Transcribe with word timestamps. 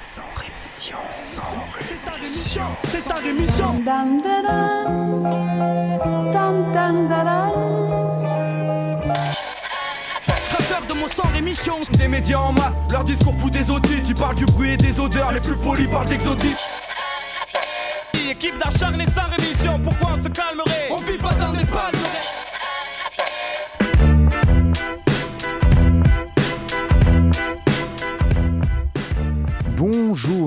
sans 0.00 0.22
rémission, 0.34 0.96
sans 1.10 1.42
rémission. 2.16 2.62
C'est 2.84 3.02
sa 3.02 3.14
rémission. 3.14 3.74
Dam 3.84 4.16
de 10.88 10.94
mon 10.98 11.06
sang 11.06 11.28
rémission. 11.34 11.74
Des 11.98 12.08
médias 12.08 12.38
en 12.38 12.52
masse, 12.52 12.76
leur 12.90 13.04
discours 13.04 13.34
fout 13.38 13.52
des 13.52 13.70
audits. 13.70 14.02
Tu 14.02 14.14
parles 14.14 14.36
du 14.36 14.46
bruit 14.46 14.70
et 14.70 14.76
des 14.78 14.98
odeurs, 14.98 15.32
les 15.32 15.40
plus 15.40 15.56
polis 15.56 15.86
parlent 15.90 16.08
d'exotisme. 16.08 16.56
Équipe 18.30 18.58
d'acharnés 18.58 19.06
sans 19.06 19.28
rémission, 19.36 19.78
pourquoi 19.84 20.12
on 20.18 20.22
se 20.22 20.28
calmerait 20.28 20.59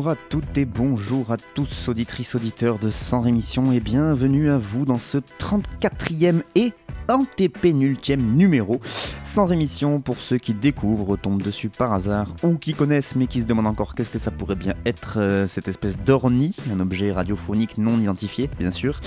Bonjour 0.04 0.20
à 0.20 0.28
toutes 0.30 0.58
et 0.58 0.66
bonjour 0.66 1.32
à 1.32 1.38
tous, 1.38 1.88
auditrices, 1.88 2.36
auditeurs 2.36 2.78
de 2.78 2.92
Sans 2.92 3.22
Rémission, 3.22 3.72
et 3.72 3.80
bienvenue 3.80 4.50
à 4.50 4.58
vous 4.58 4.84
dans 4.84 4.98
ce 4.98 5.18
34e 5.18 6.42
et 6.56 6.74
antépénultième 7.08 8.36
numéro. 8.36 8.82
Sans 9.24 9.46
rémission 9.46 10.02
pour 10.02 10.18
ceux 10.18 10.40
qui 10.40 10.54
découvrent, 10.54 11.06
retombent 11.06 11.42
dessus 11.42 11.70
par 11.70 11.94
hasard, 11.94 12.36
ou 12.44 12.56
qui 12.56 12.74
connaissent 12.74 13.16
mais 13.16 13.28
qui 13.28 13.40
se 13.40 13.46
demandent 13.46 13.68
encore 13.68 13.96
qu'est-ce 13.96 14.10
que 14.10 14.20
ça 14.20 14.30
pourrait 14.30 14.56
bien 14.56 14.74
être 14.86 15.20
euh, 15.20 15.48
cette 15.48 15.70
espèce 15.70 15.98
d'orni, 15.98 16.54
un 16.70 16.82
objet 16.82 17.14
radiophonique 17.14 17.78
non 17.78 17.98
identifié, 17.98 18.50
bien 18.60 18.72
sûr. 18.72 19.00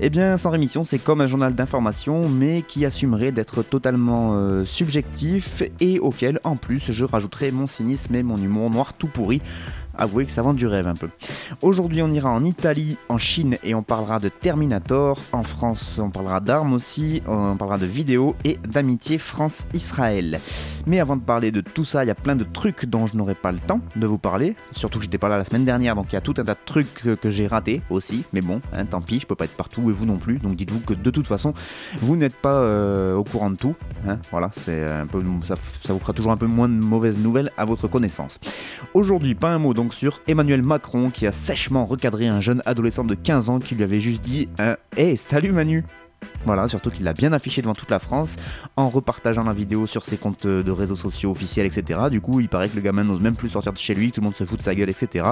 Eh 0.00 0.10
bien, 0.10 0.36
Sans 0.36 0.50
rémission, 0.50 0.82
c'est 0.82 0.98
comme 0.98 1.20
un 1.20 1.28
journal 1.28 1.54
d'information, 1.54 2.28
mais 2.28 2.62
qui 2.62 2.84
assumerait 2.84 3.30
d'être 3.30 3.62
totalement 3.62 4.32
euh, 4.34 4.64
subjectif 4.64 5.62
et 5.78 6.00
auquel, 6.00 6.40
en 6.42 6.56
plus, 6.56 6.90
je 6.90 7.04
rajouterai 7.04 7.52
mon 7.52 7.68
cynisme 7.68 8.16
et 8.16 8.24
mon 8.24 8.36
humour 8.36 8.68
noir 8.68 8.94
tout 8.94 9.08
pourri. 9.08 9.42
Avouez 10.00 10.24
que 10.24 10.32
ça 10.32 10.40
vend 10.40 10.54
du 10.54 10.66
rêve 10.66 10.88
un 10.88 10.94
peu. 10.94 11.10
Aujourd'hui, 11.60 12.00
on 12.00 12.10
ira 12.10 12.30
en 12.30 12.42
Italie, 12.42 12.96
en 13.10 13.18
Chine 13.18 13.58
et 13.62 13.74
on 13.74 13.82
parlera 13.82 14.18
de 14.18 14.30
Terminator. 14.30 15.20
En 15.32 15.42
France, 15.42 16.00
on 16.02 16.08
parlera 16.08 16.40
d'armes 16.40 16.72
aussi, 16.72 17.22
on 17.26 17.54
parlera 17.58 17.76
de 17.76 17.84
vidéos 17.84 18.34
et 18.42 18.58
d'amitié 18.66 19.18
France-Israël. 19.18 20.40
Mais 20.86 21.00
avant 21.00 21.16
de 21.16 21.22
parler 21.22 21.50
de 21.50 21.60
tout 21.60 21.84
ça, 21.84 22.02
il 22.02 22.06
y 22.06 22.10
a 22.10 22.14
plein 22.14 22.34
de 22.34 22.44
trucs 22.44 22.86
dont 22.86 23.06
je 23.06 23.14
n'aurai 23.14 23.34
pas 23.34 23.52
le 23.52 23.58
temps 23.58 23.82
de 23.94 24.06
vous 24.06 24.16
parler. 24.16 24.56
Surtout 24.72 25.00
que 25.00 25.04
j'étais 25.04 25.18
pas 25.18 25.28
là 25.28 25.36
la 25.36 25.44
semaine 25.44 25.66
dernière, 25.66 25.94
donc 25.94 26.06
il 26.10 26.14
y 26.14 26.18
a 26.18 26.22
tout 26.22 26.34
un 26.38 26.44
tas 26.44 26.54
de 26.54 26.60
trucs 26.64 26.94
que, 26.94 27.30
j'ai 27.30 27.46
ratés 27.46 27.82
aussi. 27.90 28.24
Mais 28.32 28.40
bon, 28.40 28.62
hein, 28.72 28.86
tant 28.86 29.02
pis, 29.02 29.20
je 29.20 29.26
peux 29.26 29.34
pas 29.34 29.44
être 29.44 29.56
partout 29.56 29.90
et 29.90 29.92
vous 29.92 30.06
non 30.06 30.16
plus. 30.16 30.38
Donc 30.38 30.56
dites-vous 30.56 30.80
que 30.80 30.94
de 30.94 31.10
toute 31.10 31.26
façon, 31.26 31.52
vous 31.98 32.16
n'êtes 32.16 32.36
pas 32.36 32.54
euh, 32.54 33.16
au 33.16 33.24
courant 33.24 33.50
de 33.50 33.56
tout. 33.56 33.74
hein. 34.08 34.16
Voilà, 34.30 34.48
c'est 34.54 34.82
un 34.82 35.06
peu, 35.06 35.22
ça, 35.44 35.56
ça 35.82 35.92
vous 35.92 35.98
fera 35.98 36.14
toujours 36.14 36.32
un 36.32 36.38
peu 36.38 36.46
moins 36.46 36.70
de 36.70 36.74
mauvaises 36.74 37.18
nouvelles 37.18 37.50
à 37.58 37.66
votre 37.66 37.86
connaissance. 37.86 38.40
Aujourd'hui, 38.94 39.34
pas 39.34 39.50
un 39.50 39.58
mot 39.58 39.74
donc 39.74 39.89
sur 39.92 40.20
Emmanuel 40.26 40.62
Macron 40.62 41.10
qui 41.10 41.26
a 41.26 41.32
sèchement 41.32 41.86
recadré 41.86 42.26
un 42.28 42.40
jeune 42.40 42.62
adolescent 42.66 43.04
de 43.04 43.14
15 43.14 43.48
ans 43.48 43.58
qui 43.58 43.74
lui 43.74 43.84
avait 43.84 44.00
juste 44.00 44.22
dit 44.22 44.48
un 44.58 44.76
Hey, 44.96 45.16
salut 45.16 45.52
Manu 45.52 45.84
voilà, 46.44 46.68
surtout 46.68 46.90
qu'il 46.90 47.04
l'a 47.04 47.12
bien 47.12 47.32
affiché 47.32 47.62
devant 47.62 47.74
toute 47.74 47.90
la 47.90 47.98
France 47.98 48.36
en 48.76 48.88
repartageant 48.88 49.44
la 49.44 49.52
vidéo 49.52 49.86
sur 49.86 50.04
ses 50.04 50.16
comptes 50.16 50.46
de 50.46 50.70
réseaux 50.70 50.96
sociaux 50.96 51.30
officiels, 51.30 51.66
etc. 51.66 51.98
Du 52.10 52.20
coup, 52.20 52.40
il 52.40 52.48
paraît 52.48 52.68
que 52.68 52.76
le 52.76 52.82
gamin 52.82 53.04
n'ose 53.04 53.20
même 53.20 53.36
plus 53.36 53.50
sortir 53.50 53.72
de 53.72 53.78
chez 53.78 53.94
lui, 53.94 54.12
tout 54.12 54.20
le 54.20 54.26
monde 54.26 54.36
se 54.36 54.44
fout 54.44 54.58
de 54.58 54.62
sa 54.62 54.74
gueule, 54.74 54.90
etc. 54.90 55.24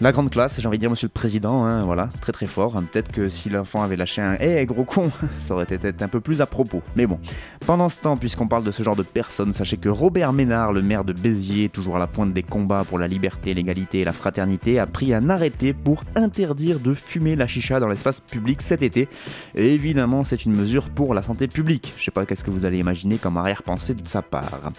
La 0.00 0.10
grande 0.10 0.28
classe, 0.28 0.60
j'ai 0.60 0.66
envie 0.66 0.76
de 0.76 0.80
dire 0.80 0.90
monsieur 0.90 1.06
le 1.06 1.12
président, 1.12 1.64
hein, 1.64 1.84
voilà, 1.84 2.10
très 2.20 2.32
très 2.32 2.46
fort. 2.46 2.76
Hein, 2.76 2.84
Peut-être 2.90 3.12
que 3.12 3.28
si 3.28 3.48
l'enfant 3.48 3.80
avait 3.80 3.94
lâché 3.94 4.20
un 4.20 4.36
Eh 4.40 4.66
gros 4.66 4.84
con, 4.84 5.12
ça 5.38 5.54
aurait 5.54 5.62
été 5.62 5.92
un 6.00 6.08
peu 6.08 6.18
plus 6.18 6.40
à 6.40 6.46
propos. 6.46 6.82
Mais 6.96 7.06
bon, 7.06 7.20
pendant 7.64 7.88
ce 7.88 7.98
temps, 7.98 8.16
puisqu'on 8.16 8.48
parle 8.48 8.64
de 8.64 8.72
ce 8.72 8.82
genre 8.82 8.96
de 8.96 9.04
personnes, 9.04 9.54
sachez 9.54 9.76
que 9.76 9.88
Robert 9.88 10.32
Ménard, 10.32 10.72
le 10.72 10.82
maire 10.82 11.04
de 11.04 11.12
Béziers, 11.12 11.68
toujours 11.68 11.94
à 11.94 12.00
la 12.00 12.08
pointe 12.08 12.32
des 12.32 12.42
combats 12.42 12.84
pour 12.84 12.98
la 12.98 13.06
liberté, 13.06 13.54
l'égalité 13.54 14.00
et 14.00 14.04
la 14.04 14.12
fraternité, 14.12 14.80
a 14.80 14.88
pris 14.88 15.14
un 15.14 15.30
arrêté 15.30 15.72
pour 15.72 16.02
interdire 16.16 16.80
de 16.80 16.92
fumer 16.92 17.36
la 17.36 17.46
chicha 17.46 17.78
dans 17.78 17.88
l'espace 17.88 18.20
public 18.20 18.62
cet 18.62 18.82
été. 18.82 19.08
Évidemment, 19.54 20.24
c'est 20.24 20.44
une 20.44 20.54
mesure 20.54 20.90
pour 20.90 21.14
la 21.14 21.22
santé 21.22 21.46
publique. 21.46 21.94
Je 21.98 22.04
sais 22.04 22.10
pas 22.10 22.26
qu'est-ce 22.26 22.42
que 22.42 22.50
vous 22.50 22.64
allez 22.64 22.78
imaginer 22.78 23.16
comme 23.16 23.36
arrière-pensée 23.36 23.94
de 23.94 24.06
sa 24.06 24.22
part. 24.22 24.72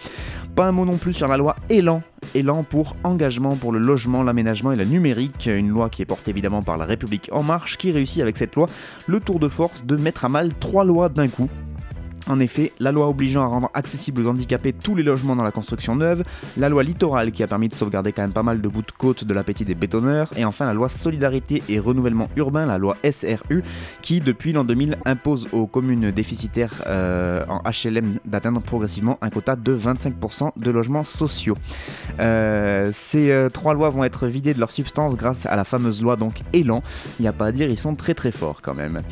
Pas 0.54 0.66
un 0.66 0.72
mot 0.72 0.84
non 0.84 0.98
plus 0.98 1.14
sur 1.14 1.26
la 1.26 1.38
loi 1.38 1.56
Elan. 1.70 2.02
Elan 2.34 2.64
pour 2.64 2.96
engagement 3.02 3.56
pour 3.56 3.72
le 3.72 3.78
logement, 3.78 4.22
l'aménagement 4.22 4.72
et 4.72 4.76
la 4.76 4.84
une 5.46 5.68
loi 5.68 5.90
qui 5.90 6.02
est 6.02 6.06
portée 6.06 6.30
évidemment 6.30 6.62
par 6.62 6.76
la 6.76 6.84
République 6.84 7.28
En 7.32 7.42
Marche, 7.42 7.76
qui 7.76 7.92
réussit 7.92 8.22
avec 8.22 8.36
cette 8.36 8.54
loi 8.54 8.68
le 9.06 9.20
tour 9.20 9.38
de 9.38 9.48
force 9.48 9.84
de 9.84 9.96
mettre 9.96 10.24
à 10.24 10.28
mal 10.28 10.52
trois 10.58 10.84
lois 10.84 11.08
d'un 11.08 11.28
coup. 11.28 11.48
En 12.28 12.40
effet, 12.40 12.72
la 12.80 12.90
loi 12.90 13.08
obligeant 13.08 13.42
à 13.42 13.46
rendre 13.46 13.70
accessibles 13.72 14.26
aux 14.26 14.28
handicapés 14.28 14.72
tous 14.72 14.94
les 14.96 15.02
logements 15.04 15.36
dans 15.36 15.44
la 15.44 15.52
construction 15.52 15.94
neuve, 15.94 16.24
la 16.56 16.68
loi 16.68 16.82
littorale 16.82 17.30
qui 17.30 17.42
a 17.42 17.46
permis 17.46 17.68
de 17.68 17.74
sauvegarder 17.74 18.12
quand 18.12 18.22
même 18.22 18.32
pas 18.32 18.42
mal 18.42 18.60
de 18.60 18.68
bouts 18.68 18.82
de 18.82 18.90
côte 18.90 19.24
de 19.24 19.32
l'appétit 19.32 19.64
des 19.64 19.76
bétonneurs, 19.76 20.30
et 20.36 20.44
enfin 20.44 20.66
la 20.66 20.74
loi 20.74 20.88
solidarité 20.88 21.62
et 21.68 21.78
renouvellement 21.78 22.28
urbain, 22.36 22.66
la 22.66 22.78
loi 22.78 22.96
SRU, 23.08 23.62
qui 24.02 24.20
depuis 24.20 24.52
l'an 24.52 24.64
2000 24.64 24.98
impose 25.04 25.48
aux 25.52 25.66
communes 25.66 26.10
déficitaires 26.10 26.82
euh, 26.86 27.44
en 27.48 27.62
HLM 27.70 28.18
d'atteindre 28.24 28.60
progressivement 28.60 29.18
un 29.20 29.30
quota 29.30 29.54
de 29.54 29.76
25% 29.76 30.50
de 30.56 30.70
logements 30.70 31.04
sociaux. 31.04 31.56
Euh, 32.18 32.90
ces 32.92 33.30
euh, 33.30 33.48
trois 33.50 33.74
lois 33.74 33.90
vont 33.90 34.02
être 34.02 34.26
vidées 34.26 34.54
de 34.54 34.60
leur 34.60 34.72
substance 34.72 35.16
grâce 35.16 35.46
à 35.46 35.54
la 35.54 35.64
fameuse 35.64 36.02
loi 36.02 36.16
donc 36.16 36.42
Elan. 36.52 36.82
Il 37.18 37.22
n'y 37.22 37.28
a 37.28 37.32
pas 37.32 37.46
à 37.46 37.52
dire, 37.52 37.70
ils 37.70 37.78
sont 37.78 37.94
très 37.94 38.14
très 38.14 38.32
forts 38.32 38.62
quand 38.62 38.74
même. 38.74 39.02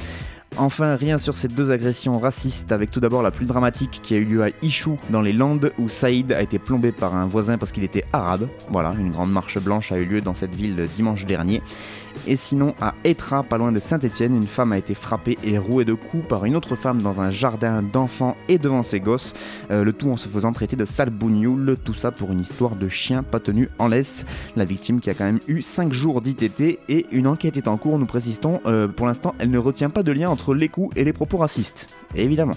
Enfin, 0.57 0.95
rien 0.95 1.19
sur 1.19 1.37
ces 1.37 1.49
deux 1.49 1.73
agressions 1.73 2.19
racistes, 2.21 2.71
avec 2.71 2.91
tout 2.91 3.01
d'abord 3.01 3.23
la 3.23 3.33
plus 3.33 3.45
dramatique 3.45 4.01
qui 4.05 4.15
a 4.15 4.19
eu 4.19 4.25
lieu 4.25 4.45
à 4.45 4.51
Ichou, 4.63 4.99
dans 5.11 5.21
les 5.21 5.33
Landes, 5.33 5.73
où 5.79 5.89
Saïd 5.89 6.31
a 6.31 6.43
été 6.43 6.61
plombé 6.61 6.93
par 6.93 7.15
un 7.17 7.27
voisin 7.27 7.59
parce 7.59 7.73
qu'il 7.73 7.83
était 7.83 8.05
arabe. 8.13 8.49
Voilà, 8.71 8.93
une 8.99 9.11
grande 9.11 9.33
marche 9.33 9.59
blanche 9.59 9.91
a 9.91 9.97
eu 9.97 10.05
lieu 10.05 10.21
dans 10.21 10.35
cette 10.35 10.55
ville 10.55 10.89
dimanche 10.95 11.27
dernier. 11.27 11.61
Et 12.27 12.37
sinon, 12.37 12.75
à 12.81 12.95
Etra, 13.05 13.43
pas 13.43 13.59
loin 13.59 13.73
de 13.73 13.79
Saint-Étienne, 13.79 14.35
une 14.35 14.47
femme 14.47 14.73
a 14.73 14.79
été 14.79 14.95
frappée 14.95 15.39
et 15.45 15.59
rouée 15.59 15.85
de 15.85 15.95
coups 15.95 16.27
par 16.27 16.45
une 16.45 16.57
autre 16.57 16.77
femme 16.77 17.03
dans 17.03 17.21
un 17.21 17.31
jardin 17.31 17.83
d'enfants 17.83 18.37
et 18.49 18.59
devant 18.59 18.83
ses 18.83 19.01
gosses, 19.01 19.35
euh, 19.71 19.85
le 19.85 19.93
tout 19.93 20.11
en 20.11 20.17
se 20.17 20.29
faisant 20.29 20.53
traiter 20.53 20.77
de 20.77 20.85
sale 20.85 21.11
bougnoule, 21.11 21.77
tout 21.85 21.95
ça 21.95 22.11
pour 22.11 22.33
une 22.33 22.41
histoire 22.41 22.77
de 22.77 22.89
chien 22.89 23.23
pas 23.23 23.41
tenu 23.41 23.69
en 23.79 23.89
laisse. 23.89 24.25
La 24.57 24.65
victime 24.65 25.01
qui 25.01 25.11
a 25.11 25.15
quand 25.15 25.25
même 25.25 25.41
eu 25.49 25.63
5 25.63 25.93
jours 25.93 26.21
d'ITT 26.21 26.79
et 26.89 27.07
une 27.13 27.27
enquête 27.27 27.57
est 27.57 27.69
en 27.69 27.77
cours, 27.77 27.99
nous 27.99 28.07
précisons, 28.07 28.61
euh, 28.67 28.89
pour 28.89 29.07
l'instant, 29.07 29.35
elle 29.39 29.51
ne 29.51 29.59
retient 29.59 29.91
pas 29.91 30.03
de 30.03 30.13
lien 30.13 30.31
entre 30.31 30.55
les 30.55 30.69
coups 30.69 30.97
et 30.97 31.05
les 31.05 31.13
propos 31.13 31.39
racistes. 31.39 31.89
Évidemment. 32.15 32.57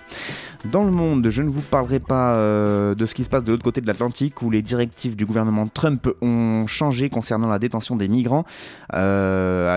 Dans 0.72 0.84
le 0.84 0.91
monde, 0.91 1.29
je 1.29 1.41
ne 1.41 1.50
vous 1.50 1.62
parlerai 1.62 2.00
pas 2.00 2.35
euh, 2.35 2.95
de 2.95 3.06
ce 3.06 3.13
qui 3.13 3.24
se 3.24 3.29
passe 3.29 3.44
de 3.44 3.51
l'autre 3.51 3.63
côté 3.63 3.79
de 3.79 3.88
l'Atlantique 3.88 4.41
où 4.41 4.50
les 4.50 4.62
directives 4.62 5.16
du 5.16 5.25
gouvernement 5.25 5.68
Trump 5.68 6.09
ont 6.22 6.66
changé 6.68 7.09
concernant 7.09 7.47
la 7.47 7.59
détention 7.59 7.95
des 7.95 8.07
migrants. 8.07 8.45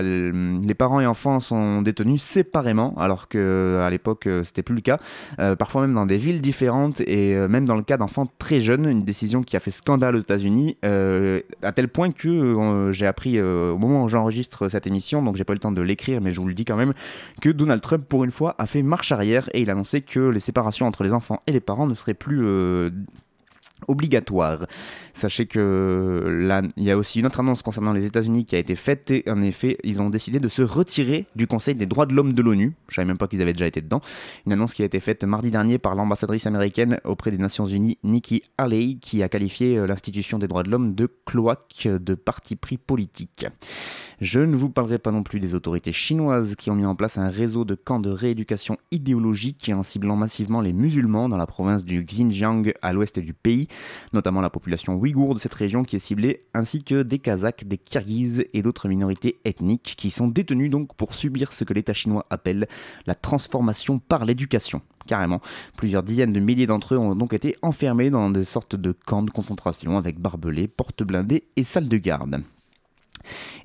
Les 0.00 0.74
parents 0.74 1.00
et 1.00 1.06
enfants 1.06 1.40
sont 1.40 1.82
détenus 1.82 2.22
séparément 2.22 2.94
alors 2.98 3.28
que 3.28 3.80
à 3.84 3.90
l'époque 3.90 4.26
euh, 4.26 4.44
c'était 4.44 4.62
plus 4.62 4.74
le 4.74 4.80
cas. 4.80 4.98
Euh, 5.38 5.56
parfois 5.56 5.82
même 5.82 5.94
dans 5.94 6.06
des 6.06 6.18
villes 6.18 6.40
différentes 6.40 7.00
et 7.02 7.34
euh, 7.34 7.48
même 7.48 7.64
dans 7.64 7.76
le 7.76 7.82
cas 7.82 7.96
d'enfants 7.96 8.26
très 8.38 8.60
jeunes, 8.60 8.86
une 8.86 9.04
décision 9.04 9.42
qui 9.42 9.56
a 9.56 9.60
fait 9.60 9.70
scandale 9.70 10.16
aux 10.16 10.20
États-Unis 10.20 10.76
euh, 10.84 11.40
à 11.62 11.72
tel 11.72 11.88
point 11.88 12.10
que 12.10 12.28
euh, 12.28 12.92
j'ai 12.92 13.06
appris 13.06 13.38
euh, 13.38 13.72
au 13.72 13.78
moment 13.78 14.04
où 14.04 14.08
j'enregistre 14.08 14.68
cette 14.68 14.86
émission, 14.86 15.22
donc 15.22 15.36
j'ai 15.36 15.44
pas 15.44 15.52
eu 15.52 15.56
le 15.56 15.60
temps 15.60 15.72
de 15.72 15.82
l'écrire, 15.82 16.20
mais 16.20 16.32
je 16.32 16.40
vous 16.40 16.48
le 16.48 16.54
dis 16.54 16.64
quand 16.64 16.76
même, 16.76 16.94
que 17.40 17.50
Donald 17.50 17.80
Trump 17.80 18.04
pour 18.08 18.24
une 18.24 18.30
fois 18.30 18.54
a 18.58 18.66
fait 18.66 18.82
marche 18.82 19.12
arrière 19.12 19.48
et 19.52 19.62
il 19.62 19.70
a 19.70 19.72
annoncé 19.72 20.02
que 20.02 20.20
les 20.20 20.40
séparations 20.40 20.86
entre 20.86 21.02
les 21.02 21.12
enfants 21.12 21.42
et 21.46 21.52
les 21.52 21.60
parents 21.60 21.86
ne 21.86 21.94
seraient 21.94 22.14
plus 22.14 22.40
obligatoires. 23.88 24.66
Sachez 25.12 25.46
que 25.46 26.70
il 26.76 26.84
y 26.84 26.90
a 26.90 26.96
aussi 26.96 27.20
une 27.20 27.26
autre 27.26 27.40
annonce 27.40 27.62
concernant 27.62 27.92
les 27.92 28.06
États-Unis 28.06 28.44
qui 28.44 28.56
a 28.56 28.58
été 28.58 28.76
faite 28.76 29.10
et 29.10 29.24
en 29.28 29.42
effet, 29.42 29.78
ils 29.84 30.00
ont 30.02 30.10
décidé 30.10 30.40
de 30.40 30.48
se 30.48 30.62
retirer 30.62 31.26
du 31.36 31.46
Conseil 31.46 31.74
des 31.74 31.86
droits 31.86 32.06
de 32.06 32.14
l'homme 32.14 32.32
de 32.32 32.42
l'ONU. 32.42 32.74
Je 32.88 32.96
savais 32.96 33.06
même 33.06 33.18
pas 33.18 33.28
qu'ils 33.28 33.42
avaient 33.42 33.52
déjà 33.52 33.66
été 33.66 33.80
dedans. 33.80 34.00
Une 34.46 34.52
annonce 34.52 34.74
qui 34.74 34.82
a 34.82 34.84
été 34.84 35.00
faite 35.00 35.24
mardi 35.24 35.50
dernier 35.50 35.78
par 35.78 35.94
l'ambassadrice 35.94 36.46
américaine 36.46 36.98
auprès 37.04 37.30
des 37.30 37.38
Nations 37.38 37.66
Unies, 37.66 37.98
Nikki 38.04 38.42
Haley, 38.58 38.96
qui 39.00 39.22
a 39.22 39.28
qualifié 39.28 39.78
euh, 39.78 39.86
l'institution 39.86 40.38
des 40.38 40.48
droits 40.48 40.62
de 40.62 40.70
l'homme 40.70 40.94
de 40.94 41.08
cloaque 41.24 41.88
de 41.88 42.14
parti 42.14 42.56
pris 42.56 42.78
politique. 42.78 43.46
Je 44.20 44.40
ne 44.40 44.54
vous 44.54 44.68
parlerai 44.68 44.98
pas 44.98 45.12
non 45.12 45.22
plus 45.22 45.40
des 45.40 45.54
autorités 45.54 45.92
chinoises 45.92 46.54
qui 46.54 46.70
ont 46.70 46.74
mis 46.74 46.84
en 46.84 46.94
place 46.94 47.16
un 47.16 47.30
réseau 47.30 47.64
de 47.64 47.74
camps 47.74 48.00
de 48.00 48.10
rééducation 48.10 48.76
idéologique 48.90 49.70
en 49.74 49.82
ciblant 49.82 50.16
massivement 50.16 50.60
les 50.60 50.74
musulmans 50.74 51.30
dans 51.30 51.38
la 51.38 51.46
province 51.46 51.86
du 51.86 52.04
Xinjiang 52.04 52.74
à 52.82 52.92
l'ouest 52.92 53.18
du 53.18 53.32
pays, 53.32 53.68
notamment 54.12 54.40
la 54.40 54.50
population 54.50 54.94
ouïghour 54.94 55.34
de 55.34 55.38
cette 55.38 55.54
région 55.54 55.82
qui 55.82 55.96
est 55.96 56.00
ciblée, 56.00 56.44
ainsi 56.54 56.82
que 56.82 57.02
des 57.02 57.18
Kazakhs, 57.18 57.66
des 57.66 57.78
Kirghizes 57.78 58.46
et 58.52 58.62
d'autres 58.62 58.88
minorités 58.88 59.38
ethniques 59.44 59.94
qui 59.96 60.10
sont 60.10 60.28
détenus 60.28 60.70
donc 60.70 60.94
pour 60.94 61.14
subir 61.14 61.52
ce 61.52 61.64
que 61.64 61.74
l'État 61.74 61.94
chinois 61.94 62.26
appelle 62.30 62.68
la 63.06 63.14
transformation 63.14 63.98
par 63.98 64.24
l'éducation. 64.24 64.82
Carrément, 65.06 65.40
plusieurs 65.76 66.02
dizaines 66.02 66.32
de 66.32 66.40
milliers 66.40 66.66
d'entre 66.66 66.94
eux 66.94 66.98
ont 66.98 67.16
donc 67.16 67.32
été 67.32 67.56
enfermés 67.62 68.10
dans 68.10 68.30
des 68.30 68.44
sortes 68.44 68.76
de 68.76 68.92
camps 68.92 69.22
de 69.22 69.30
concentration 69.30 69.96
avec 69.98 70.20
barbelés, 70.20 70.68
portes 70.68 71.02
blindées 71.02 71.44
et 71.56 71.64
salles 71.64 71.88
de 71.88 71.96
garde. 71.96 72.42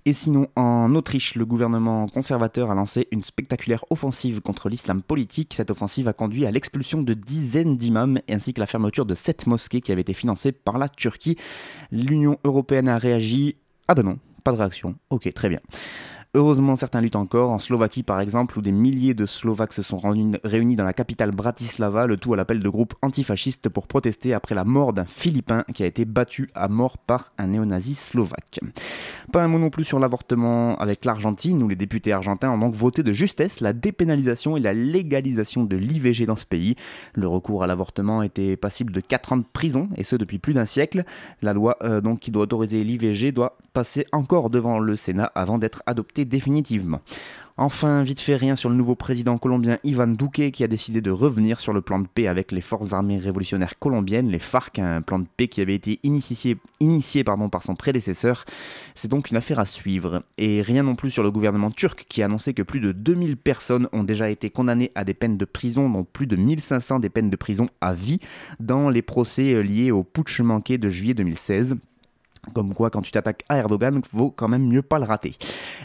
Et 0.06 0.14
sinon, 0.14 0.48
en 0.56 0.94
Autriche, 0.96 1.36
le 1.36 1.46
gouvernement 1.46 2.08
conservateur 2.08 2.72
a 2.72 2.76
lancé 2.76 3.08
une 3.12 3.24
spectaculaire 3.24 3.86
offensive 3.90 4.42
contre 4.42 4.70
l'islam 4.70 5.02
politique. 5.02 5.54
Cette 5.54 5.72
offensive 5.72 6.08
a 6.08 6.14
conduit 6.14 6.46
à 6.46 6.52
l'expulsion 6.52 7.02
de 7.02 7.14
dizaines 7.14 7.78
d'imams 7.78 8.20
ainsi 8.30 8.54
que 8.54 8.60
la 8.60 8.68
fermeture 8.68 9.06
de 9.06 9.16
sept 9.16 9.48
mosquées 9.48 9.82
qui 9.82 9.92
avaient 9.92 10.02
été 10.02 10.14
financées 10.14 10.52
par 10.52 10.78
la 10.78 10.90
Turquie. 10.90 11.38
L'Union 11.92 12.38
européenne 12.44 12.88
a 12.88 12.98
réagi. 12.98 13.56
Ah 13.88 13.96
ben 13.96 14.04
non, 14.04 14.20
pas 14.44 14.52
de 14.52 14.58
réaction. 14.58 14.96
Ok, 15.10 15.32
très 15.34 15.50
bien. 15.50 15.60
Heureusement, 16.36 16.76
certains 16.76 17.00
luttent 17.00 17.16
encore. 17.16 17.52
En 17.52 17.60
Slovaquie, 17.60 18.04
par 18.04 18.20
exemple, 18.20 18.60
où 18.60 18.62
des 18.62 18.74
milliers 18.74 19.14
de 19.14 19.26
Slovaques 19.26 19.72
se 19.72 19.82
sont 19.82 20.02
réunis 20.44 20.76
dans 20.76 20.84
la 20.84 20.92
capitale 20.92 21.32
Bratislava, 21.32 22.08
le 22.08 22.18
tout 22.18 22.34
à 22.34 22.36
l'appel 22.36 22.62
de 22.62 22.68
groupes 22.68 22.94
antifascistes 23.02 23.70
pour 23.70 23.88
protester 23.88 24.34
après 24.34 24.54
la 24.54 24.66
mort 24.66 24.92
d'un 24.92 25.06
Philippin 25.06 25.64
qui 25.74 25.84
a 25.84 25.86
été 25.86 26.04
battu 26.04 26.50
à 26.54 26.68
mort 26.68 26.98
par 26.98 27.32
un 27.38 27.48
néo-nazi 27.48 27.96
slovaque. 27.96 28.60
Pas 29.32 29.46
un 29.46 29.48
mot 29.48 29.60
non 29.60 29.70
plus 29.70 29.86
sur 29.86 29.98
l'avortement 29.98 30.76
avec 30.76 31.06
l'Argentine, 31.06 31.64
où 31.64 31.70
les 31.70 31.78
députés 31.78 32.12
argentins 32.12 32.52
ont 32.52 32.58
donc 32.58 32.74
voté 32.74 33.02
de 33.02 33.14
justesse 33.14 33.62
la 33.62 33.72
dépénalisation 33.72 34.58
et 34.58 34.60
la 34.60 34.74
légalisation 34.74 35.64
de 35.64 35.78
l'IVG 35.78 36.26
dans 36.26 36.36
ce 36.36 36.46
pays. 36.46 36.76
Le 37.14 37.30
recours 37.30 37.64
à 37.64 37.68
l'avortement 37.68 38.24
était 38.24 38.58
passible 38.58 38.92
de 38.92 39.00
4 39.00 39.32
ans 39.32 39.38
de 39.38 39.46
prison, 39.54 39.88
et 39.96 40.04
ce 40.04 40.18
depuis 40.18 40.40
plus 40.40 40.54
d'un 40.54 40.66
siècle. 40.66 41.06
La 41.42 41.54
loi 41.54 41.78
euh, 41.82 42.02
donc 42.02 42.20
qui 42.20 42.32
doit 42.32 42.44
autoriser 42.44 42.84
l'IVG 42.84 43.32
doit 43.32 43.58
passer 43.72 44.06
encore 44.12 44.50
devant 44.50 44.80
le 44.80 44.98
Sénat 44.98 45.32
avant 45.34 45.58
d'être 45.58 45.82
adoptée 45.86 46.25
définitivement. 46.26 47.02
Enfin, 47.58 48.04
vite 48.04 48.20
fait 48.20 48.36
rien 48.36 48.58
sur 48.58 48.70
le 48.70 48.76
nouveau 48.76 48.96
président 48.96 49.38
colombien 49.38 49.80
Ivan 49.86 50.08
Duque 50.08 50.52
qui 50.52 50.62
a 50.66 50.68
décidé 50.68 51.00
de 51.00 51.10
revenir 51.10 51.62
sur 51.62 51.72
le 51.72 51.80
plan 51.80 52.00
de 52.00 52.08
paix 52.08 52.28
avec 52.28 52.52
les 52.52 52.60
forces 52.60 52.92
armées 52.92 53.18
révolutionnaires 53.18 53.80
colombiennes, 53.80 54.28
les 54.28 54.40
FARC, 54.40 54.78
un 54.80 55.02
plan 55.02 55.20
de 55.20 55.26
paix 55.38 55.48
qui 55.48 55.62
avait 55.62 55.74
été 55.74 56.02
initié, 56.04 56.58
par 57.24 57.64
son 57.64 57.76
prédécesseur. 57.76 58.44
C'est 58.94 59.08
donc 59.08 59.32
une 59.32 59.38
affaire 59.38 59.60
à 59.60 59.66
suivre. 59.66 60.24
Et 60.38 60.62
rien 60.62 60.84
non 60.84 60.96
plus 60.96 61.12
sur 61.12 61.24
le 61.24 61.32
gouvernement 61.32 61.72
turc 61.72 62.06
qui 62.10 62.22
a 62.22 62.26
annoncé 62.26 62.54
que 62.54 62.62
plus 62.62 62.82
de 62.82 62.92
2000 62.92 63.38
personnes 63.38 63.88
ont 63.94 64.04
déjà 64.04 64.30
été 64.30 64.50
condamnées 64.50 64.92
à 64.94 65.06
des 65.06 65.14
peines 65.14 65.38
de 65.38 65.46
prison, 65.46 65.90
dont 65.90 66.04
plus 66.04 66.28
de 66.28 66.36
1500 66.36 67.00
des 67.00 67.10
peines 67.10 67.30
de 67.30 67.38
prison 67.38 67.68
à 67.80 67.94
vie, 67.94 68.20
dans 68.60 68.90
les 68.90 69.02
procès 69.02 69.64
liés 69.64 69.92
au 69.92 70.04
putsch 70.04 70.42
manqué 70.42 70.78
de 70.78 70.90
juillet 70.90 71.14
2016. 71.14 71.78
Comme 72.54 72.74
quoi, 72.74 72.90
quand 72.90 73.02
tu 73.02 73.12
t'attaques 73.12 73.44
à 73.50 73.58
Erdogan, 73.58 74.02
vaut 74.14 74.32
quand 74.32 74.48
même 74.48 74.68
mieux 74.68 74.82
pas 74.82 75.00
le 75.00 75.06
rater. 75.06 75.36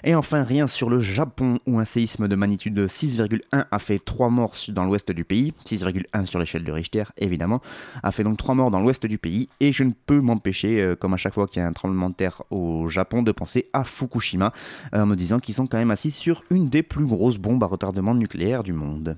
Et 0.05 0.15
enfin, 0.15 0.43
rien 0.43 0.67
sur 0.67 0.91
le 0.91 1.01
Japon, 1.01 1.59
où 1.67 1.79
un 1.79 1.85
séisme 1.85 2.29
de 2.29 2.37
magnitude 2.37 2.79
6,1 2.79 3.65
a 3.71 3.79
fait 3.79 3.99
3 3.99 4.31
morts 4.31 4.57
dans 4.69 4.85
l'ouest 4.85 5.11
du 5.11 5.25
pays, 5.25 5.53
6,1 5.67 6.27
sur 6.27 6.39
l'échelle 6.39 6.65
de 6.65 6.73
Richter, 6.73 7.05
évidemment, 7.17 7.61
a 8.03 8.13
fait 8.13 8.25
donc 8.25 8.39
3 8.39 8.55
morts 8.55 8.71
dans 8.71 8.81
l'ouest 8.81 9.07
du 9.07 9.19
pays, 9.19 9.49
et 9.61 9.73
je 9.73 9.85
ne 9.85 9.93
peux 10.07 10.21
m'empêcher, 10.21 10.81
euh, 10.81 10.97
comme 10.97 11.15
à 11.15 11.17
chaque 11.17 11.35
fois 11.35 11.47
qu'il 11.47 11.63
y 11.63 11.65
a 11.65 11.69
un 11.69 11.73
tremblement 11.73 12.11
de 12.11 12.15
terre 12.15 12.43
au 12.51 12.89
Japon, 12.89 13.23
de 13.23 13.33
penser 13.33 13.69
à 13.73 13.85
Fukushima, 13.85 14.53
en 14.93 15.07
me 15.07 15.17
disant 15.17 15.39
qu'ils 15.39 15.55
sont 15.55 15.67
quand 15.67 15.79
même 15.79 15.91
assis 15.91 16.11
sur 16.11 16.43
une 16.51 16.69
des 16.69 16.83
plus 16.83 17.07
grosses 17.07 17.39
bombes 17.39 17.63
à 17.63 17.67
retardement 17.67 18.15
nucléaire 18.15 18.63
du 18.63 18.73
monde. 18.73 19.17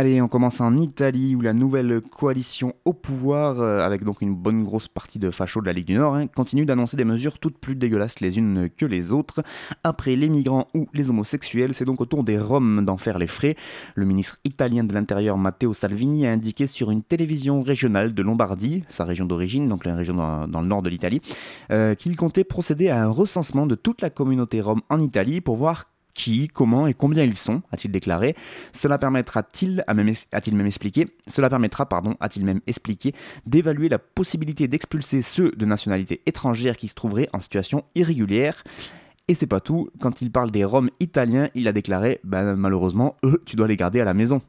Allez, 0.00 0.22
on 0.22 0.28
commence 0.28 0.62
en 0.62 0.78
Italie 0.78 1.36
où 1.36 1.42
la 1.42 1.52
nouvelle 1.52 2.00
coalition 2.00 2.72
au 2.86 2.94
pouvoir, 2.94 3.60
euh, 3.60 3.80
avec 3.80 4.02
donc 4.02 4.22
une 4.22 4.34
bonne 4.34 4.64
grosse 4.64 4.88
partie 4.88 5.18
de 5.18 5.30
fachos 5.30 5.60
de 5.60 5.66
la 5.66 5.74
Ligue 5.74 5.88
du 5.88 5.96
Nord, 5.96 6.14
hein, 6.14 6.26
continue 6.26 6.64
d'annoncer 6.64 6.96
des 6.96 7.04
mesures 7.04 7.38
toutes 7.38 7.58
plus 7.58 7.74
dégueulasses 7.76 8.20
les 8.20 8.38
unes 8.38 8.70
que 8.74 8.86
les 8.86 9.12
autres. 9.12 9.42
Après 9.84 10.16
les 10.16 10.30
migrants 10.30 10.68
ou 10.72 10.86
les 10.94 11.10
homosexuels, 11.10 11.74
c'est 11.74 11.84
donc 11.84 12.00
au 12.00 12.06
tour 12.06 12.24
des 12.24 12.38
Roms 12.38 12.82
d'en 12.82 12.96
faire 12.96 13.18
les 13.18 13.26
frais. 13.26 13.56
Le 13.94 14.06
ministre 14.06 14.38
italien 14.44 14.84
de 14.84 14.94
l'Intérieur 14.94 15.36
Matteo 15.36 15.74
Salvini 15.74 16.26
a 16.26 16.32
indiqué 16.32 16.66
sur 16.66 16.90
une 16.90 17.02
télévision 17.02 17.60
régionale 17.60 18.14
de 18.14 18.22
Lombardie, 18.22 18.84
sa 18.88 19.04
région 19.04 19.26
d'origine, 19.26 19.68
donc 19.68 19.84
la 19.84 19.94
région 19.94 20.14
dans, 20.14 20.62
le 20.62 20.66
nord 20.66 20.80
de 20.80 20.88
l'Italie, 20.88 21.20
euh, 21.72 21.94
qu'il 21.94 22.16
comptait 22.16 22.44
procéder 22.44 22.88
à 22.88 23.04
un 23.04 23.08
recensement 23.08 23.66
de 23.66 23.74
toute 23.74 24.00
la 24.00 24.08
communauté 24.08 24.62
rome 24.62 24.80
en 24.88 24.98
Italie 24.98 25.42
pour 25.42 25.56
voir 25.56 25.90
qui, 26.20 26.48
comment 26.48 26.86
et 26.86 26.92
combien 26.92 27.24
ils 27.24 27.36
sont, 27.36 27.62
a-t-il 27.72 27.90
déclaré. 27.90 28.34
Cela 28.72 28.98
permettra-t-il, 28.98 29.82
a-t-il 29.86 30.54
même 30.54 30.66
expliqué, 30.66 31.08
cela 31.26 31.48
permettra, 31.48 31.86
pardon, 31.86 32.14
a-t-il 32.20 32.44
même 32.44 32.60
expliqué, 32.66 33.14
d'évaluer 33.46 33.88
la 33.88 33.98
possibilité 33.98 34.68
d'expulser 34.68 35.22
ceux 35.22 35.50
de 35.52 35.64
nationalité 35.64 36.20
étrangère 36.26 36.76
qui 36.76 36.88
se 36.88 36.94
trouveraient 36.94 37.30
en 37.32 37.40
situation 37.40 37.84
irrégulière. 37.94 38.64
Et 39.28 39.34
c'est 39.34 39.46
pas 39.46 39.60
tout, 39.60 39.88
quand 40.00 40.20
il 40.20 40.30
parle 40.30 40.50
des 40.50 40.64
Roms 40.64 40.90
italiens, 41.00 41.48
il 41.54 41.68
a 41.68 41.72
déclaré, 41.72 42.20
ben 42.22 42.54
malheureusement, 42.54 43.16
eux, 43.24 43.42
tu 43.46 43.56
dois 43.56 43.68
les 43.68 43.76
garder 43.76 44.00
à 44.00 44.04
la 44.04 44.12
maison. 44.12 44.42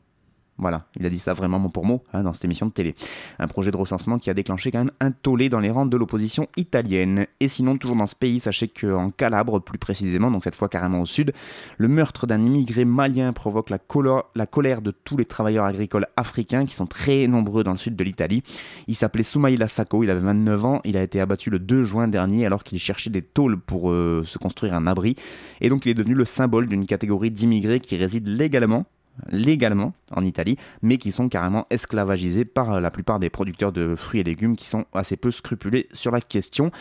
Voilà, 0.62 0.86
il 0.96 1.06
a 1.08 1.10
dit 1.10 1.18
ça 1.18 1.34
vraiment 1.34 1.58
mot 1.58 1.70
pour 1.70 1.86
mot 1.86 2.04
hein, 2.14 2.22
dans 2.22 2.34
cette 2.34 2.46
émission 2.46 2.68
de 2.68 2.72
télé. 2.72 2.96
Un 3.40 3.48
projet 3.48 3.72
de 3.72 3.78
recensement 3.78 4.20
qui 4.20 4.30
a 4.30 4.36
déclenché 4.36 4.72
quand 4.72 4.78
même 4.78 4.92
un 5.00 5.10
tollé 5.12 5.50
dans 5.50 5.60
les 5.60 5.72
rangs 5.72 5.88
de 5.88 5.98
l'opposition 5.98 6.48
italienne. 6.56 7.26
Et 7.40 7.48
sinon, 7.48 7.78
toujours 7.78 7.98
dans 7.98 8.06
ce 8.06 8.16
pays, 8.16 8.40
sachez 8.40 8.68
qu'en 8.68 9.10
Calabre, 9.10 9.60
plus 9.60 9.80
précisément, 9.80 10.30
donc 10.30 10.44
cette 10.44 10.54
fois 10.54 10.70
carrément 10.70 11.02
au 11.02 11.08
sud, 11.08 11.34
le 11.78 11.88
meurtre 11.88 12.28
d'un 12.28 12.44
immigré 12.44 12.86
malien 12.86 13.34
provoque 13.34 13.72
la, 13.72 13.80
colère 13.80 14.82
de 14.84 14.92
tous 14.92 15.18
les 15.18 15.26
travailleurs 15.26 15.66
agricoles 15.66 16.06
africains 16.16 16.68
qui 16.68 16.76
sont 16.76 16.86
très 16.86 17.26
nombreux 17.26 17.64
dans 17.64 17.72
le 17.72 17.78
sud 17.78 17.96
de 17.96 18.04
l'Italie. 18.04 18.44
Il 18.88 18.96
s'appelait 18.96 19.24
Soumaïla 19.24 19.68
Sako, 19.68 20.04
il 20.04 20.12
avait 20.12 20.20
29 20.20 20.66
ans, 20.66 20.82
il 20.84 20.96
a 20.96 21.02
été 21.02 21.20
abattu 21.20 21.50
le 21.50 21.58
2 21.58 21.84
juin 21.86 22.08
dernier 22.08 22.46
alors 22.46 22.64
qu'il 22.64 22.78
cherchait 22.78 23.10
des 23.10 23.24
tôles 23.24 23.60
pour 23.60 23.90
euh, 23.90 24.22
se 24.28 24.38
construire 24.38 24.76
un 24.76 24.86
abri. 24.86 25.16
Et 25.60 25.70
donc 25.70 25.88
il 25.88 25.90
est 25.90 25.96
devenu 25.96 26.14
le 26.14 26.26
symbole 26.26 26.68
d'une 26.68 26.86
catégorie 26.86 27.32
d'immigrés 27.32 27.80
qui 27.80 27.98
résident 27.98 28.30
légalement 28.30 28.86
légalement 29.30 29.94
en 30.12 30.24
Italie, 30.24 30.58
mais 30.82 30.98
qui 30.98 31.12
sont 31.12 31.30
carrément 31.30 31.68
esclavagisés 31.70 32.46
par 32.46 32.80
la 32.82 32.92
plupart 32.92 33.20
des 33.20 33.30
producteurs 33.30 33.72
de 33.72 33.96
fruits 33.96 34.22
et 34.22 34.24
légumes 34.24 34.56
qui 34.56 34.68
sont 34.68 34.86
assez 34.94 35.18
peu 35.18 35.32
scrupulés 35.32 35.88
sur 35.94 36.12
la 36.12 36.22
question. 36.22 36.72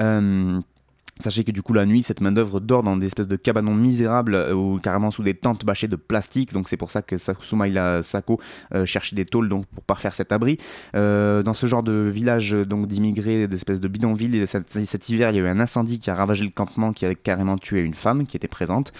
Euh, 0.00 0.60
Sachez 1.20 1.42
que 1.42 1.50
du 1.50 1.62
coup 1.62 1.72
la 1.72 1.84
nuit, 1.84 2.04
cette 2.04 2.20
main 2.20 2.30
d'œuvre 2.30 2.60
dort 2.60 2.84
dans 2.84 2.96
des 2.96 3.06
espèces 3.06 3.26
de 3.26 3.34
cabanons 3.34 3.74
misérables 3.74 4.34
euh, 4.34 4.54
ou 4.54 4.78
carrément 4.78 5.10
sous 5.10 5.24
des 5.24 5.34
tentes 5.34 5.64
bâchées 5.64 5.88
de 5.88 5.96
plastique. 5.96 6.52
Donc 6.52 6.68
c'est 6.68 6.76
pour 6.76 6.92
ça 6.92 7.02
que 7.02 7.16
Soumaïla 7.18 8.02
Sako 8.04 8.40
euh, 8.72 8.86
cherchait 8.86 9.16
des 9.16 9.24
tôles 9.24 9.48
donc 9.48 9.66
pour 9.66 9.82
parfaire 9.82 10.14
cet 10.14 10.30
abri. 10.30 10.58
Euh, 10.94 11.42
dans 11.42 11.54
ce 11.54 11.66
genre 11.66 11.82
de 11.82 11.92
village 11.92 12.52
donc 12.52 12.86
d'immigrés, 12.86 13.48
d'espèces 13.48 13.80
de 13.80 13.88
bidonvilles, 13.88 14.46
cet, 14.46 15.08
hiver 15.08 15.30
il 15.32 15.36
y 15.36 15.40
a 15.40 15.42
eu 15.42 15.48
un 15.48 15.58
incendie 15.58 15.98
qui 15.98 16.10
a 16.10 16.14
ravagé 16.14 16.44
le 16.44 16.50
campement, 16.50 16.92
qui 16.92 17.04
a 17.04 17.14
carrément 17.16 17.58
tué 17.58 17.80
une 17.80 17.94
femme 17.94 18.26
qui 18.26 18.36
était 18.36 18.48
présente. 18.48 18.92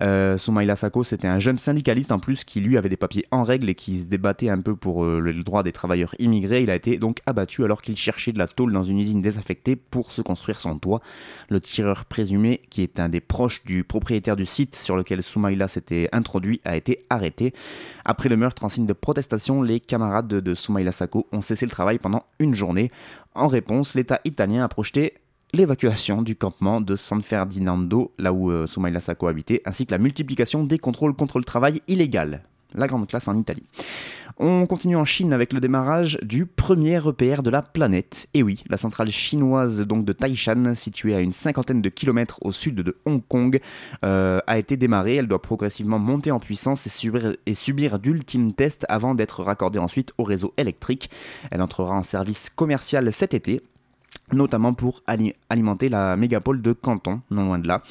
Soumaïla 0.00 0.76
Sako 0.76 1.04
c'était 1.04 1.28
un 1.28 1.40
jeune 1.40 1.58
syndicaliste 1.58 2.12
en 2.12 2.18
plus 2.18 2.44
qui 2.44 2.60
lui 2.60 2.78
avait 2.78 2.88
des 2.88 2.96
papiers 2.96 3.26
en 3.30 3.42
règle 3.42 3.68
et 3.68 3.74
qui 3.74 3.98
se 4.00 4.04
débattait 4.06 4.48
un 4.48 4.60
peu 4.60 4.76
pour 4.76 5.04
le 5.04 5.32
droit 5.42 5.62
des 5.62 5.72
travailleurs 5.72 6.14
immigrés. 6.18 6.62
Il 6.62 6.70
a 6.70 6.74
été 6.74 6.96
donc 6.96 7.20
abattu 7.26 7.64
alors 7.64 7.82
qu'il 7.82 7.96
cherchait 7.96 8.32
de 8.32 8.38
la 8.38 8.48
tôle 8.48 8.72
dans 8.72 8.84
une 8.84 8.98
usine 8.98 9.20
désaffectée 9.20 9.76
pour 9.76 10.12
se 10.12 10.22
construire 10.22 10.60
son 10.60 10.78
toit. 10.78 11.00
Le 11.50 11.60
tireur 11.66 12.04
présumé, 12.04 12.62
qui 12.70 12.82
est 12.82 12.98
un 13.00 13.08
des 13.08 13.20
proches 13.20 13.64
du 13.64 13.84
propriétaire 13.84 14.36
du 14.36 14.46
site 14.46 14.74
sur 14.74 14.96
lequel 14.96 15.22
Soumaïla 15.22 15.68
s'était 15.68 16.08
introduit, 16.12 16.60
a 16.64 16.76
été 16.76 17.04
arrêté. 17.10 17.52
Après 18.04 18.28
le 18.28 18.36
meurtre 18.36 18.64
en 18.64 18.68
signe 18.68 18.86
de 18.86 18.92
protestation, 18.92 19.62
les 19.62 19.80
camarades 19.80 20.28
de, 20.28 20.54
Soumaïla 20.54 20.92
Sako 20.92 21.26
ont 21.32 21.40
cessé 21.40 21.66
le 21.66 21.70
travail 21.70 21.98
pendant 21.98 22.24
une 22.38 22.54
journée. 22.54 22.90
En 23.34 23.48
réponse, 23.48 23.94
l'État 23.94 24.20
italien 24.24 24.64
a 24.64 24.68
projeté 24.68 25.14
l'évacuation 25.52 26.22
du 26.22 26.36
campement 26.36 26.80
de 26.80 26.96
San 26.96 27.22
Ferdinando, 27.22 28.12
là 28.18 28.32
où 28.32 28.50
euh, 28.50 28.66
Soumaïla 28.66 29.00
Sako 29.00 29.28
habitait, 29.28 29.62
ainsi 29.64 29.86
que 29.86 29.92
la 29.92 29.98
multiplication 29.98 30.64
des 30.64 30.78
contrôles 30.78 31.14
contre 31.14 31.38
le 31.38 31.44
travail 31.44 31.82
illégal 31.88 32.42
la 32.74 32.86
grande 32.86 33.06
classe 33.06 33.28
en 33.28 33.38
Italie. 33.38 33.64
On 34.38 34.66
continue 34.66 34.96
en 34.96 35.06
Chine 35.06 35.32
avec 35.32 35.54
le 35.54 35.60
démarrage 35.60 36.18
du 36.20 36.44
premier 36.44 36.96
EPR 36.96 37.42
de 37.42 37.48
la 37.48 37.62
planète. 37.62 38.26
Et 38.34 38.42
oui, 38.42 38.62
la 38.68 38.76
centrale 38.76 39.10
chinoise 39.10 39.80
donc 39.80 40.04
de 40.04 40.12
Taishan, 40.12 40.74
située 40.74 41.14
à 41.14 41.20
une 41.20 41.32
cinquantaine 41.32 41.80
de 41.80 41.88
kilomètres 41.88 42.38
au 42.42 42.52
sud 42.52 42.74
de 42.74 42.96
Hong 43.06 43.22
Kong, 43.26 43.60
euh, 44.04 44.40
a 44.46 44.58
été 44.58 44.76
démarrée. 44.76 45.16
Elle 45.16 45.28
doit 45.28 45.40
progressivement 45.40 45.98
monter 45.98 46.30
en 46.32 46.38
puissance 46.38 46.86
et 46.86 46.90
subir, 46.90 47.34
et 47.46 47.54
subir 47.54 47.98
d'ultimes 47.98 48.52
tests 48.52 48.84
avant 48.90 49.14
d'être 49.14 49.42
raccordée 49.42 49.78
ensuite 49.78 50.12
au 50.18 50.24
réseau 50.24 50.52
électrique. 50.58 51.10
Elle 51.50 51.62
entrera 51.62 51.96
en 51.96 52.02
service 52.02 52.50
commercial 52.50 53.10
cet 53.14 53.32
été 53.32 53.62
notamment 54.32 54.74
pour 54.74 55.02
alimenter 55.06 55.88
la 55.88 56.16
mégapole 56.16 56.60
de 56.60 56.72
Canton, 56.72 57.20
non 57.30 57.46
loin 57.46 57.58
de 57.58 57.68
là. 57.68 57.82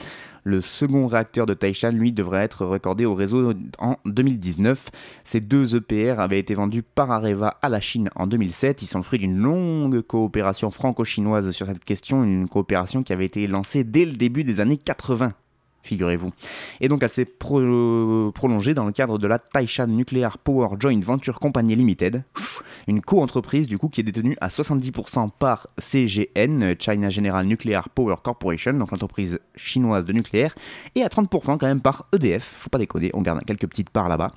Le 0.47 0.61
second 0.61 1.07
réacteur 1.07 1.47
de 1.47 1.55
Taishan, 1.55 1.89
lui, 1.89 2.11
devrait 2.11 2.43
être 2.43 2.67
raccordé 2.67 3.03
au 3.03 3.15
réseau 3.15 3.53
en 3.79 3.95
2019. 4.05 4.91
Ces 5.23 5.41
deux 5.41 5.75
EPR 5.75 6.19
avaient 6.19 6.37
été 6.37 6.53
vendus 6.53 6.83
par 6.83 7.09
Areva 7.09 7.57
à 7.63 7.67
la 7.67 7.81
Chine 7.81 8.11
en 8.15 8.27
2007. 8.27 8.83
Ils 8.83 8.85
sont 8.85 8.99
le 8.99 9.03
fruit 9.03 9.17
d'une 9.17 9.39
longue 9.39 10.01
coopération 10.01 10.69
franco-chinoise 10.69 11.49
sur 11.49 11.65
cette 11.65 11.83
question, 11.83 12.23
une 12.23 12.47
coopération 12.47 13.01
qui 13.01 13.11
avait 13.11 13.25
été 13.25 13.47
lancée 13.47 13.83
dès 13.83 14.05
le 14.05 14.13
début 14.13 14.43
des 14.43 14.59
années 14.59 14.77
80 14.77 15.33
figurez-vous. 15.85 16.31
Et 16.81 16.87
donc 16.87 17.03
elle 17.03 17.09
s'est 17.09 17.25
prolongée 17.25 18.73
dans 18.73 18.85
le 18.85 18.91
cadre 18.91 19.17
de 19.17 19.27
la 19.27 19.39
Taishan 19.39 19.87
Nuclear 19.87 20.37
Power 20.37 20.69
Joint 20.79 20.99
Venture 20.99 21.39
Company 21.39 21.75
Limited, 21.75 22.23
une 22.87 23.01
co-entreprise 23.01 23.67
du 23.67 23.77
coup 23.77 23.89
qui 23.89 24.01
est 24.01 24.03
détenue 24.03 24.35
à 24.41 24.47
70% 24.47 25.29
par 25.37 25.67
CGN, 25.77 26.75
China 26.79 27.09
General 27.09 27.45
Nuclear 27.45 27.89
Power 27.89 28.15
Corporation, 28.23 28.73
donc 28.73 28.91
l'entreprise 28.91 29.39
chinoise 29.55 30.05
de 30.05 30.13
nucléaire, 30.13 30.55
et 30.95 31.03
à 31.03 31.07
30% 31.07 31.57
quand 31.57 31.67
même 31.67 31.81
par 31.81 32.07
EDF, 32.13 32.57
faut 32.59 32.69
pas 32.69 32.77
déconner, 32.77 33.11
on 33.13 33.21
garde 33.21 33.43
quelques 33.45 33.67
petites 33.67 33.89
parts 33.89 34.09
là-bas. 34.09 34.33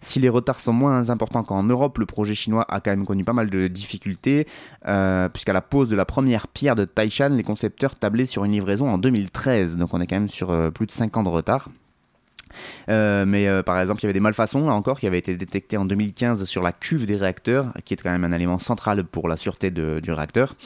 Si 0.00 0.20
les 0.20 0.28
retards 0.28 0.60
sont 0.60 0.72
moins 0.72 1.10
importants 1.10 1.42
qu'en 1.42 1.62
Europe, 1.62 1.98
le 1.98 2.06
projet 2.06 2.34
chinois 2.34 2.66
a 2.68 2.80
quand 2.80 2.90
même 2.90 3.06
connu 3.06 3.24
pas 3.24 3.32
mal 3.32 3.50
de 3.50 3.68
difficultés, 3.68 4.46
euh, 4.86 5.28
puisqu'à 5.28 5.52
la 5.52 5.60
pose 5.60 5.88
de 5.88 5.96
la 5.96 6.04
première 6.04 6.48
pierre 6.48 6.76
de 6.76 6.84
Taishan, 6.84 7.30
les 7.30 7.42
concepteurs 7.42 7.96
tablaient 7.96 8.26
sur 8.26 8.44
une 8.44 8.52
livraison 8.52 8.88
en 8.88 8.98
2013, 8.98 9.76
donc 9.76 9.94
on 9.94 10.00
est 10.00 10.06
quand 10.06 10.16
même 10.16 10.28
sur 10.28 10.50
euh, 10.50 10.70
plus 10.70 10.86
de 10.90 10.94
5 10.94 11.16
ans 11.16 11.22
de 11.22 11.28
retard. 11.28 11.68
Euh, 12.88 13.24
mais 13.26 13.46
par 13.62 13.80
exemple, 13.80 14.00
il 14.00 14.04
y 14.04 14.06
avait 14.06 14.12
des 14.12 14.20
malfaçons 14.20 14.66
là 14.66 14.74
encore 14.74 14.98
qui 14.98 15.06
avaient 15.06 15.18
été 15.18 15.36
détectées 15.36 15.76
en 15.76 15.84
2015 15.84 16.44
sur 16.44 16.62
la 16.62 16.72
cuve 16.72 17.06
des 17.06 17.16
réacteurs, 17.16 17.72
qui 17.84 17.94
est 17.94 18.02
quand 18.02 18.10
même 18.10 18.24
un 18.24 18.32
élément 18.32 18.58
central 18.58 19.04
pour 19.04 19.28
la 19.28 19.36
sûreté 19.36 19.70
du 19.70 20.12
réacteur. 20.12 20.56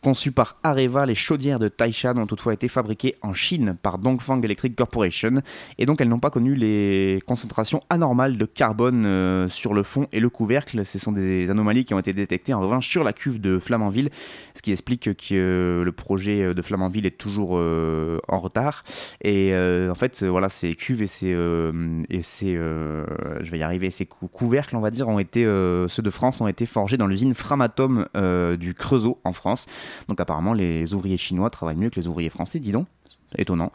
Conçues 0.00 0.30
par 0.30 0.54
Areva, 0.62 1.06
les 1.06 1.16
chaudières 1.16 1.58
de 1.58 1.66
Taishan 1.66 2.16
ont 2.18 2.26
toutefois 2.26 2.54
été 2.54 2.68
fabriquées 2.68 3.16
en 3.20 3.34
Chine 3.34 3.76
par 3.82 3.98
Dongfang 3.98 4.40
Electric 4.40 4.76
Corporation 4.76 5.42
et 5.76 5.86
donc 5.86 6.00
elles 6.00 6.08
n'ont 6.08 6.20
pas 6.20 6.30
connu 6.30 6.54
les 6.54 7.20
concentrations 7.26 7.82
anormales 7.90 8.38
de 8.38 8.44
carbone 8.44 9.04
euh, 9.06 9.48
sur 9.48 9.74
le 9.74 9.82
fond 9.82 10.06
et 10.12 10.20
le 10.20 10.30
couvercle. 10.30 10.86
Ce 10.86 11.00
sont 11.00 11.10
des 11.10 11.50
anomalies 11.50 11.84
qui 11.84 11.94
ont 11.94 11.98
été 11.98 12.12
détectées 12.12 12.54
en 12.54 12.60
revanche 12.60 12.88
sur 12.88 13.02
la 13.02 13.12
cuve 13.12 13.40
de 13.40 13.58
Flamanville, 13.58 14.10
ce 14.54 14.62
qui 14.62 14.70
explique 14.70 15.16
que 15.16 15.82
le 15.84 15.92
projet 15.92 16.54
de 16.54 16.62
Flamanville 16.62 17.06
est 17.06 17.18
toujours 17.18 17.56
euh, 17.56 18.20
en 18.28 18.38
retard. 18.38 18.84
Et 19.24 19.52
euh, 19.52 19.90
en 19.90 19.96
fait, 19.96 20.22
voilà, 20.22 20.48
ces 20.48 20.76
cuves 20.76 21.02
et 21.02 21.08
ces, 21.08 21.32
je 21.32 23.50
vais 23.50 23.58
y 23.58 23.62
arriver, 23.64 23.90
ces 23.90 24.06
couvercles, 24.06 24.76
on 24.76 24.80
va 24.80 24.92
dire, 24.92 25.08
ont 25.08 25.18
été, 25.18 25.42
ceux 25.42 26.02
de 26.02 26.10
France 26.10 26.40
ont 26.40 26.46
été 26.46 26.66
forgés 26.66 26.98
dans 26.98 27.08
l'usine 27.08 27.34
Framatome 27.34 28.06
du 28.58 28.74
Creusot 28.74 29.18
en 29.24 29.32
France. 29.32 29.66
Donc 30.08 30.20
apparemment, 30.20 30.52
les 30.52 30.94
ouvriers 30.94 31.18
chinois 31.18 31.50
travaillent 31.50 31.76
mieux 31.76 31.90
que 31.90 32.00
les 32.00 32.06
ouvriers 32.06 32.30
français, 32.30 32.58
dis 32.58 32.72
donc 32.72 32.86
étonnant, 33.36 33.72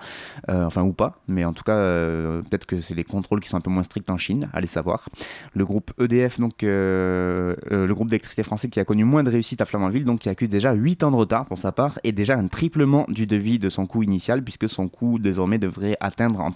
euh, 0.50 0.65
enfin 0.65 0.81
ou 0.81 0.93
pas, 0.93 1.19
mais 1.27 1.45
en 1.45 1.53
tout 1.53 1.63
cas 1.63 1.75
euh, 1.75 2.41
peut-être 2.41 2.65
que 2.65 2.81
c'est 2.81 2.95
les 2.95 3.03
contrôles 3.03 3.39
qui 3.39 3.50
sont 3.50 3.57
un 3.57 3.62
peu 3.62 3.69
moins 3.69 3.83
stricts 3.83 4.10
en 4.10 4.17
Chine, 4.17 4.50
allez 4.53 4.67
savoir. 4.67 5.10
Le 5.53 5.65
groupe 5.65 5.91
EDF, 6.00 6.39
donc 6.39 6.63
euh, 6.63 7.55
le 7.69 7.93
groupe 7.93 8.10
d'électricité 8.10 8.43
français 8.43 8.69
qui 8.69 8.79
a 8.79 8.86
connu 8.86 9.03
moins 9.03 9.24
de 9.24 9.29
réussite 9.29 9.62
à 9.62 9.65
Flamanville, 9.65 10.05
donc 10.05 10.22
qui 10.22 10.29
accuse 10.29 10.50
déjà 10.50 10.74
8 10.74 11.03
ans 11.03 11.12
de 11.12 11.15
retard 11.15 11.45
pour 11.45 11.57
sa 11.57 11.72
part 11.72 12.00
et 12.03 12.12
déjà 12.12 12.36
un 12.36 12.48
triplement 12.48 13.05
du 13.10 13.27
devis 13.27 13.60
de 13.60 13.69
son 13.69 13.86
coût 13.86 14.03
initial 14.03 14.43
puisque 14.43 14.67
son 14.69 14.88
coût 14.88 15.19
désormais 15.19 15.60
devrait 15.60 15.98
atteindre 16.00 16.51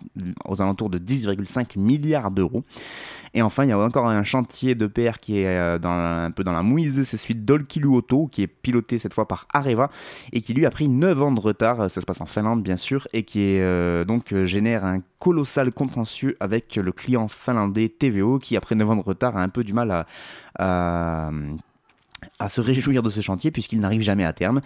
aux 0.45 0.61
alentours 0.61 0.89
de 0.89 0.97
10,5 0.97 1.77
milliards 1.77 2.31
d'euros. 2.31 2.63
Et 3.33 3.41
enfin, 3.41 3.65
il 3.65 3.69
y 3.69 3.71
a 3.71 3.77
encore 3.77 4.07
un 4.07 4.23
chantier 4.23 4.73
de 4.73 4.87
PR 4.87 5.19
qui 5.19 5.39
est 5.39 5.57
un 5.57 6.31
peu 6.31 6.43
dans 6.43 6.53
la 6.53 6.63
mouise, 6.63 7.03
c'est 7.03 7.17
celui 7.17 7.35
d'Olkilu 7.35 7.87
Auto, 7.87 8.27
qui 8.31 8.41
est 8.41 8.47
piloté 8.47 8.97
cette 8.97 9.13
fois 9.13 9.27
par 9.27 9.47
Areva, 9.53 9.91
et 10.33 10.41
qui 10.41 10.53
lui 10.53 10.65
a 10.65 10.69
pris 10.71 10.87
9 10.87 11.21
ans 11.21 11.31
de 11.31 11.39
retard, 11.39 11.89
ça 11.89 12.01
se 12.01 12.05
passe 12.05 12.21
en 12.21 12.25
Finlande 12.25 12.63
bien 12.63 12.77
sûr, 12.77 12.86
et 13.13 13.23
qui 13.23 13.41
est, 13.41 13.61
euh, 13.61 14.05
donc 14.05 14.33
euh, 14.33 14.45
génère 14.45 14.85
un 14.85 15.01
colossal 15.19 15.71
contentieux 15.71 16.37
avec 16.39 16.75
le 16.75 16.91
client 16.91 17.27
finlandais 17.27 17.89
TVO, 17.89 18.39
qui 18.39 18.57
après 18.57 18.75
9 18.75 18.89
ans 18.89 18.95
de 18.95 19.01
retard 19.01 19.37
a 19.37 19.43
un 19.43 19.49
peu 19.49 19.63
du 19.63 19.73
mal 19.73 20.05
à 22.39 22.49
se 22.49 22.61
réjouir 22.61 23.03
de 23.03 23.09
ce 23.09 23.21
chantier 23.21 23.51
puisqu'il 23.51 23.79
n'arrive 23.79 24.01
jamais 24.01 24.25
à 24.25 24.33
terme. 24.33 24.61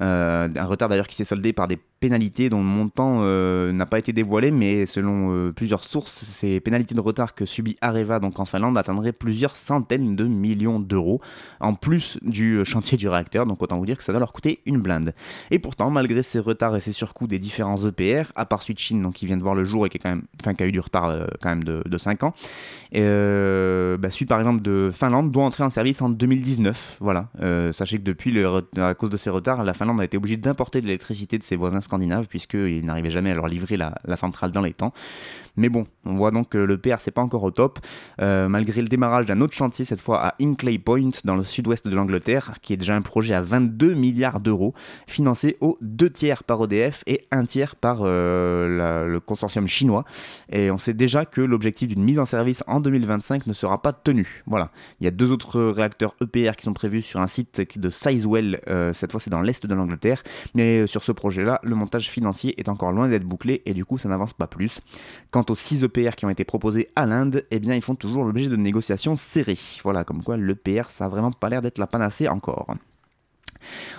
Euh, 0.00 0.48
un 0.54 0.64
retard 0.64 0.88
d'ailleurs 0.88 1.08
qui 1.08 1.16
s'est 1.16 1.24
soldé 1.24 1.52
par 1.52 1.68
des 1.68 1.78
pénalités 2.00 2.48
dont 2.48 2.58
le 2.58 2.64
montant 2.64 3.20
euh, 3.20 3.72
n'a 3.72 3.86
pas 3.86 3.98
été 3.98 4.12
dévoilé, 4.12 4.50
mais 4.50 4.86
selon 4.86 5.32
euh, 5.32 5.52
plusieurs 5.52 5.84
sources, 5.84 6.12
ces 6.12 6.60
pénalités 6.60 6.94
de 6.94 7.00
retard 7.00 7.34
que 7.34 7.44
subit 7.44 7.76
Areva 7.80 8.18
donc 8.18 8.40
en 8.40 8.46
Finlande 8.46 8.76
atteindraient 8.78 9.12
plusieurs 9.12 9.56
centaines 9.56 10.16
de 10.16 10.24
millions 10.24 10.80
d'euros 10.80 11.20
en 11.60 11.74
plus 11.74 12.18
du 12.22 12.64
chantier 12.64 12.96
du 12.96 13.08
réacteur. 13.08 13.46
Donc 13.46 13.62
autant 13.62 13.78
vous 13.78 13.86
dire 13.86 13.98
que 13.98 14.04
ça 14.04 14.12
va 14.12 14.18
leur 14.18 14.32
coûter 14.32 14.60
une 14.66 14.80
blinde. 14.80 15.14
Et 15.50 15.58
pourtant, 15.58 15.90
malgré 15.90 16.22
ces 16.22 16.38
retards 16.38 16.76
et 16.76 16.80
ces 16.80 16.92
surcoûts 16.92 17.26
des 17.26 17.38
différents 17.38 17.76
EPR, 17.76 18.32
à 18.34 18.46
part 18.46 18.62
Chine 18.62 19.02
donc 19.02 19.14
qui 19.14 19.26
vient 19.26 19.36
de 19.36 19.42
voir 19.42 19.54
le 19.54 19.64
jour 19.64 19.86
et 19.86 19.88
qui, 19.88 19.96
est 19.96 20.00
quand 20.00 20.10
même, 20.10 20.22
enfin, 20.40 20.54
qui 20.54 20.62
a 20.62 20.66
eu 20.66 20.72
du 20.72 20.80
retard 20.80 21.26
quand 21.42 21.48
même 21.48 21.64
de, 21.64 21.82
de 21.84 21.98
5 21.98 22.22
ans, 22.22 22.34
et, 22.92 23.00
bah, 23.00 24.10
celui 24.10 24.26
par 24.26 24.38
exemple 24.38 24.62
de 24.62 24.90
Finlande 24.92 25.30
doit 25.30 25.44
entrer 25.44 25.64
en 25.64 25.70
service 25.70 26.00
en 26.02 26.08
2019. 26.08 26.98
Voilà. 27.00 27.28
Euh, 27.40 27.72
sachez 27.72 27.98
que 27.98 28.02
depuis, 28.02 28.34
à 28.76 28.94
cause 28.94 29.10
de 29.10 29.16
ces 29.16 29.30
retards, 29.30 29.64
la 29.64 29.74
Finlande 29.74 30.00
a 30.00 30.04
été 30.04 30.16
obligée 30.16 30.36
d'importer 30.36 30.80
de 30.80 30.86
l'électricité 30.86 31.38
de 31.38 31.42
ses 31.42 31.56
voisins 31.56 31.80
puisqu'ils 32.28 32.84
n'arrivaient 32.84 33.10
jamais 33.10 33.30
à 33.30 33.34
leur 33.34 33.48
livrer 33.48 33.76
la, 33.76 34.16
centrale 34.16 34.50
dans 34.50 34.62
les 34.62 34.72
temps. 34.72 34.92
Mais 35.56 35.68
bon, 35.68 35.86
on 36.04 36.16
voit 36.16 36.30
donc 36.30 36.50
que 36.50 36.58
le 36.58 36.78
c'est 36.98 37.10
pas 37.10 37.22
encore 37.22 37.42
au 37.42 37.50
top, 37.50 37.78
euh, 38.20 38.48
malgré 38.48 38.80
le 38.80 38.88
démarrage 38.88 39.26
d'un 39.26 39.40
autre 39.40 39.52
chantier, 39.52 39.84
cette 39.84 40.00
fois 40.00 40.24
à 40.24 40.34
Inclay 40.40 40.78
Point, 40.78 41.10
dans 41.24 41.36
le 41.36 41.44
sud-ouest 41.44 41.86
de 41.86 41.94
l'Angleterre, 41.94 42.52
qui 42.62 42.72
est 42.72 42.76
déjà 42.76 42.96
un 42.96 43.02
projet 43.02 43.34
à 43.34 43.42
22 43.42 43.94
milliards 43.94 44.40
d'euros, 44.40 44.74
financé 45.06 45.56
aux 45.60 45.78
deux 45.80 46.10
tiers 46.10 46.42
par 46.44 46.64
EDF 46.64 47.02
et 47.06 47.26
un 47.30 47.44
tiers 47.44 47.76
par 47.76 48.00
euh, 48.02 49.06
le 49.06 49.20
consortium 49.20 49.66
chinois. 49.66 50.04
Et 50.50 50.70
on 50.70 50.78
sait 50.78 50.94
déjà 50.94 51.24
que 51.24 51.40
l'objectif 51.40 51.88
d'une 51.88 52.02
mise 52.02 52.18
en 52.18 52.26
service 52.26 52.64
en 52.66 52.80
2025 52.80 53.46
ne 53.46 53.52
sera 53.52 53.82
pas 53.82 53.92
tenu. 53.92 54.42
Voilà. 54.46 54.70
Il 55.00 55.04
y 55.04 55.08
a 55.08 55.10
deux 55.10 55.30
autres 55.30 55.60
réacteurs 55.60 56.14
EPR 56.22 56.56
qui 56.56 56.64
sont 56.64 56.72
prévus 56.72 57.02
sur 57.02 57.20
un 57.20 57.26
site 57.26 57.60
de 57.78 57.90
Sizewell, 57.90 58.60
euh, 58.68 58.92
cette 58.92 59.10
fois 59.10 59.20
c'est 59.20 59.30
dans 59.30 59.42
l'est 59.42 59.64
de 59.64 59.74
l'Angleterre, 59.74 60.22
mais 60.54 60.86
sur 60.86 61.04
ce 61.04 61.12
projet-là, 61.12 61.60
le 61.62 61.74
montage 61.74 62.10
financier 62.10 62.58
est 62.58 62.68
encore 62.68 62.92
loin 62.92 63.08
d'être 63.08 63.24
bouclé 63.24 63.62
et 63.66 63.74
du 63.74 63.84
coup 63.84 63.98
ça 63.98 64.08
n'avance 64.08 64.32
pas 64.32 64.46
plus. 64.46 64.80
Quant 65.40 65.52
aux 65.52 65.54
6 65.54 65.84
EPR 65.84 66.16
qui 66.16 66.26
ont 66.26 66.28
été 66.28 66.44
proposés 66.44 66.90
à 66.96 67.06
l'Inde, 67.06 67.46
eh 67.50 67.60
bien 67.60 67.74
ils 67.74 67.80
font 67.80 67.94
toujours 67.94 68.24
l'objet 68.24 68.48
de 68.48 68.56
négociations 68.56 69.16
serrées. 69.16 69.56
Voilà, 69.82 70.04
comme 70.04 70.22
quoi 70.22 70.36
l'EPR 70.36 70.90
ça 70.90 71.06
a 71.06 71.08
vraiment 71.08 71.32
pas 71.32 71.48
l'air 71.48 71.62
d'être 71.62 71.78
la 71.78 71.86
panacée 71.86 72.28
encore. 72.28 72.74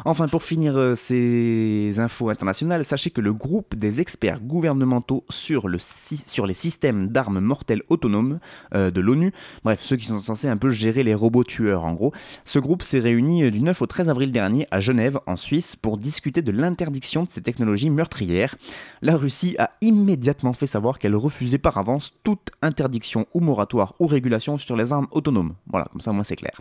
Enfin, 0.06 0.28
pour 0.28 0.44
finir 0.44 0.78
euh, 0.78 0.96
ces 0.96 2.00
infos 2.00 2.30
internationales, 2.30 2.86
sachez 2.86 3.12
que 3.12 3.22
le 3.22 3.34
groupe 3.34 3.76
des 3.76 4.02
experts 4.02 4.40
gouvernementaux 4.42 5.26
sur, 5.30 5.68
le, 5.68 5.78
sur 5.80 6.46
les 6.46 6.54
systèmes 6.54 7.08
d'armes 7.08 7.40
mortelles 7.40 7.84
autonomes 7.90 8.40
euh, 8.74 8.92
de 8.92 9.02
l'ONU, 9.02 9.32
bref, 9.64 9.82
ceux 9.82 9.96
qui 9.96 10.06
sont 10.06 10.22
censés 10.22 10.48
un 10.48 10.58
peu 10.58 10.70
gérer 10.70 11.04
les 11.04 11.14
robots 11.14 11.44
tueurs 11.44 11.86
en 11.86 11.94
gros, 11.94 12.14
ce 12.46 12.60
groupe 12.60 12.84
s'est 12.84 13.00
réuni 13.00 13.44
euh, 13.44 13.52
du 13.52 13.62
9 13.62 13.82
au 13.82 13.86
13 13.86 14.10
avril 14.10 14.32
dernier 14.32 14.68
à 14.72 14.80
Genève, 14.80 15.20
en 15.28 15.36
Suisse, 15.36 15.76
pour 15.76 15.98
discuter 15.98 16.42
de 16.42 16.52
l'interdiction 16.52 17.24
de 17.24 17.30
ces 17.30 17.42
technologies 17.42 17.90
meurtrières. 17.90 18.56
La 19.02 19.18
Russie 19.18 19.56
a 19.60 19.72
immédiatement 19.82 20.54
fait 20.54 20.68
savoir 20.68 21.00
qu'elle 21.00 21.16
refusait 21.16 21.58
par 21.58 21.78
avance 21.78 22.14
toute 22.24 22.52
interdiction 22.62 23.26
ou 23.34 23.40
moratoire 23.40 23.94
ou 24.00 24.08
régulation 24.08 24.58
sur 24.58 24.76
les 24.76 24.92
armes 24.92 25.08
autonomes. 25.12 25.54
Voilà, 25.68 25.86
comme 25.92 26.02
ça, 26.02 26.12
moi 26.12 26.24
c'est 26.24 26.36
clair. 26.36 26.60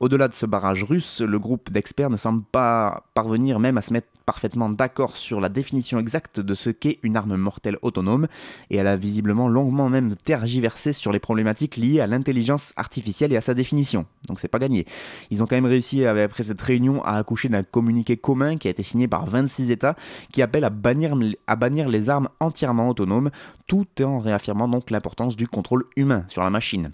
Au-delà 0.00 0.28
de 0.28 0.34
ce 0.34 0.46
barrage 0.46 0.84
russe, 0.84 1.20
le 1.20 1.38
groupe 1.38 1.70
d'experts 1.70 2.10
ne 2.10 2.16
semble 2.16 2.37
pas 2.40 3.04
parvenir 3.14 3.58
même 3.58 3.78
à 3.78 3.82
se 3.82 3.92
mettre 3.92 4.08
parfaitement 4.28 4.68
d'accord 4.68 5.16
sur 5.16 5.40
la 5.40 5.48
définition 5.48 5.98
exacte 5.98 6.38
de 6.38 6.54
ce 6.54 6.68
qu'est 6.68 6.98
une 7.02 7.16
arme 7.16 7.36
mortelle 7.36 7.78
autonome, 7.80 8.26
et 8.68 8.76
elle 8.76 8.86
a 8.86 8.96
visiblement 8.96 9.48
longuement 9.48 9.88
même 9.88 10.16
tergiversé 10.16 10.92
sur 10.92 11.12
les 11.12 11.18
problématiques 11.18 11.78
liées 11.78 12.00
à 12.00 12.06
l'intelligence 12.06 12.74
artificielle 12.76 13.32
et 13.32 13.38
à 13.38 13.40
sa 13.40 13.54
définition. 13.54 14.04
Donc 14.26 14.38
c'est 14.38 14.48
pas 14.48 14.58
gagné. 14.58 14.84
Ils 15.30 15.42
ont 15.42 15.46
quand 15.46 15.56
même 15.56 15.64
réussi, 15.64 16.04
après 16.04 16.42
cette 16.42 16.60
réunion, 16.60 17.02
à 17.04 17.12
accoucher 17.12 17.48
d'un 17.48 17.62
communiqué 17.62 18.18
commun 18.18 18.58
qui 18.58 18.68
a 18.68 18.70
été 18.70 18.82
signé 18.82 19.08
par 19.08 19.24
26 19.24 19.70
États, 19.70 19.96
qui 20.30 20.42
appelle 20.42 20.64
à 20.64 20.70
bannir, 20.70 21.16
à 21.46 21.56
bannir 21.56 21.88
les 21.88 22.10
armes 22.10 22.28
entièrement 22.38 22.90
autonomes, 22.90 23.30
tout 23.66 23.86
en 24.02 24.18
réaffirmant 24.18 24.68
donc 24.68 24.90
l'importance 24.90 25.36
du 25.36 25.48
contrôle 25.48 25.84
humain 25.96 26.24
sur 26.28 26.42
la 26.42 26.50
machine. 26.50 26.92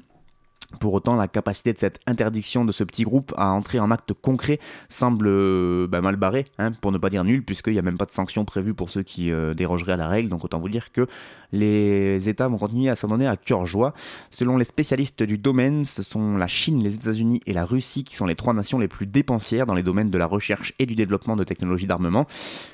Pour 0.80 0.94
autant, 0.94 1.16
la 1.16 1.28
capacité 1.28 1.72
de 1.72 1.78
cette 1.78 2.00
interdiction 2.06 2.64
de 2.64 2.72
ce 2.72 2.84
petit 2.84 3.04
groupe 3.04 3.32
à 3.36 3.50
entrer 3.50 3.80
en 3.80 3.90
acte 3.90 4.12
concret 4.12 4.58
semble 4.88 5.26
euh, 5.28 5.86
bah, 5.86 6.00
mal 6.00 6.16
barrée, 6.16 6.46
hein, 6.58 6.72
pour 6.72 6.92
ne 6.92 6.98
pas 6.98 7.10
dire 7.10 7.24
nul, 7.24 7.44
puisqu'il 7.44 7.72
n'y 7.72 7.78
a 7.78 7.82
même 7.82 7.98
pas 7.98 8.06
de 8.06 8.10
sanctions 8.10 8.44
prévues 8.44 8.74
pour 8.74 8.90
ceux 8.90 9.02
qui 9.02 9.30
euh, 9.30 9.54
dérogeraient 9.54 9.92
à 9.92 9.96
la 9.96 10.08
règle. 10.08 10.28
Donc 10.28 10.44
autant 10.44 10.58
vous 10.58 10.68
dire 10.68 10.92
que 10.92 11.06
les 11.52 12.28
États 12.28 12.48
vont 12.48 12.58
continuer 12.58 12.90
à 12.90 12.96
s'en 12.96 13.08
donner 13.08 13.26
à 13.26 13.36
cœur 13.36 13.66
joie. 13.66 13.94
Selon 14.30 14.56
les 14.56 14.64
spécialistes 14.64 15.22
du 15.22 15.38
domaine, 15.38 15.84
ce 15.84 16.02
sont 16.02 16.36
la 16.36 16.48
Chine, 16.48 16.82
les 16.82 16.94
États-Unis 16.94 17.40
et 17.46 17.52
la 17.52 17.64
Russie 17.64 18.04
qui 18.04 18.16
sont 18.16 18.26
les 18.26 18.34
trois 18.34 18.54
nations 18.54 18.78
les 18.78 18.88
plus 18.88 19.06
dépensières 19.06 19.66
dans 19.66 19.74
les 19.74 19.82
domaines 19.82 20.10
de 20.10 20.18
la 20.18 20.26
recherche 20.26 20.74
et 20.78 20.86
du 20.86 20.94
développement 20.94 21.36
de 21.36 21.44
technologies 21.44 21.86
d'armement, 21.86 22.26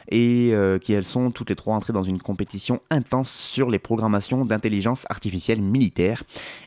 et 0.09 0.51
euh, 0.53 0.79
qui 0.79 0.93
elles 0.93 1.05
sont 1.05 1.31
toutes 1.31 1.51
les 1.51 1.57
trois 1.57 1.75
entrées 1.75 1.93
dans 1.93 2.03
une 2.03 2.21
compétition 2.21 2.81
intense 2.91 3.31
sur 3.31 3.71
les 3.71 3.79
programmations 3.79 4.45
d'intelligence 4.45 5.05
artificielle 5.11 5.61
militaire. 5.61 6.23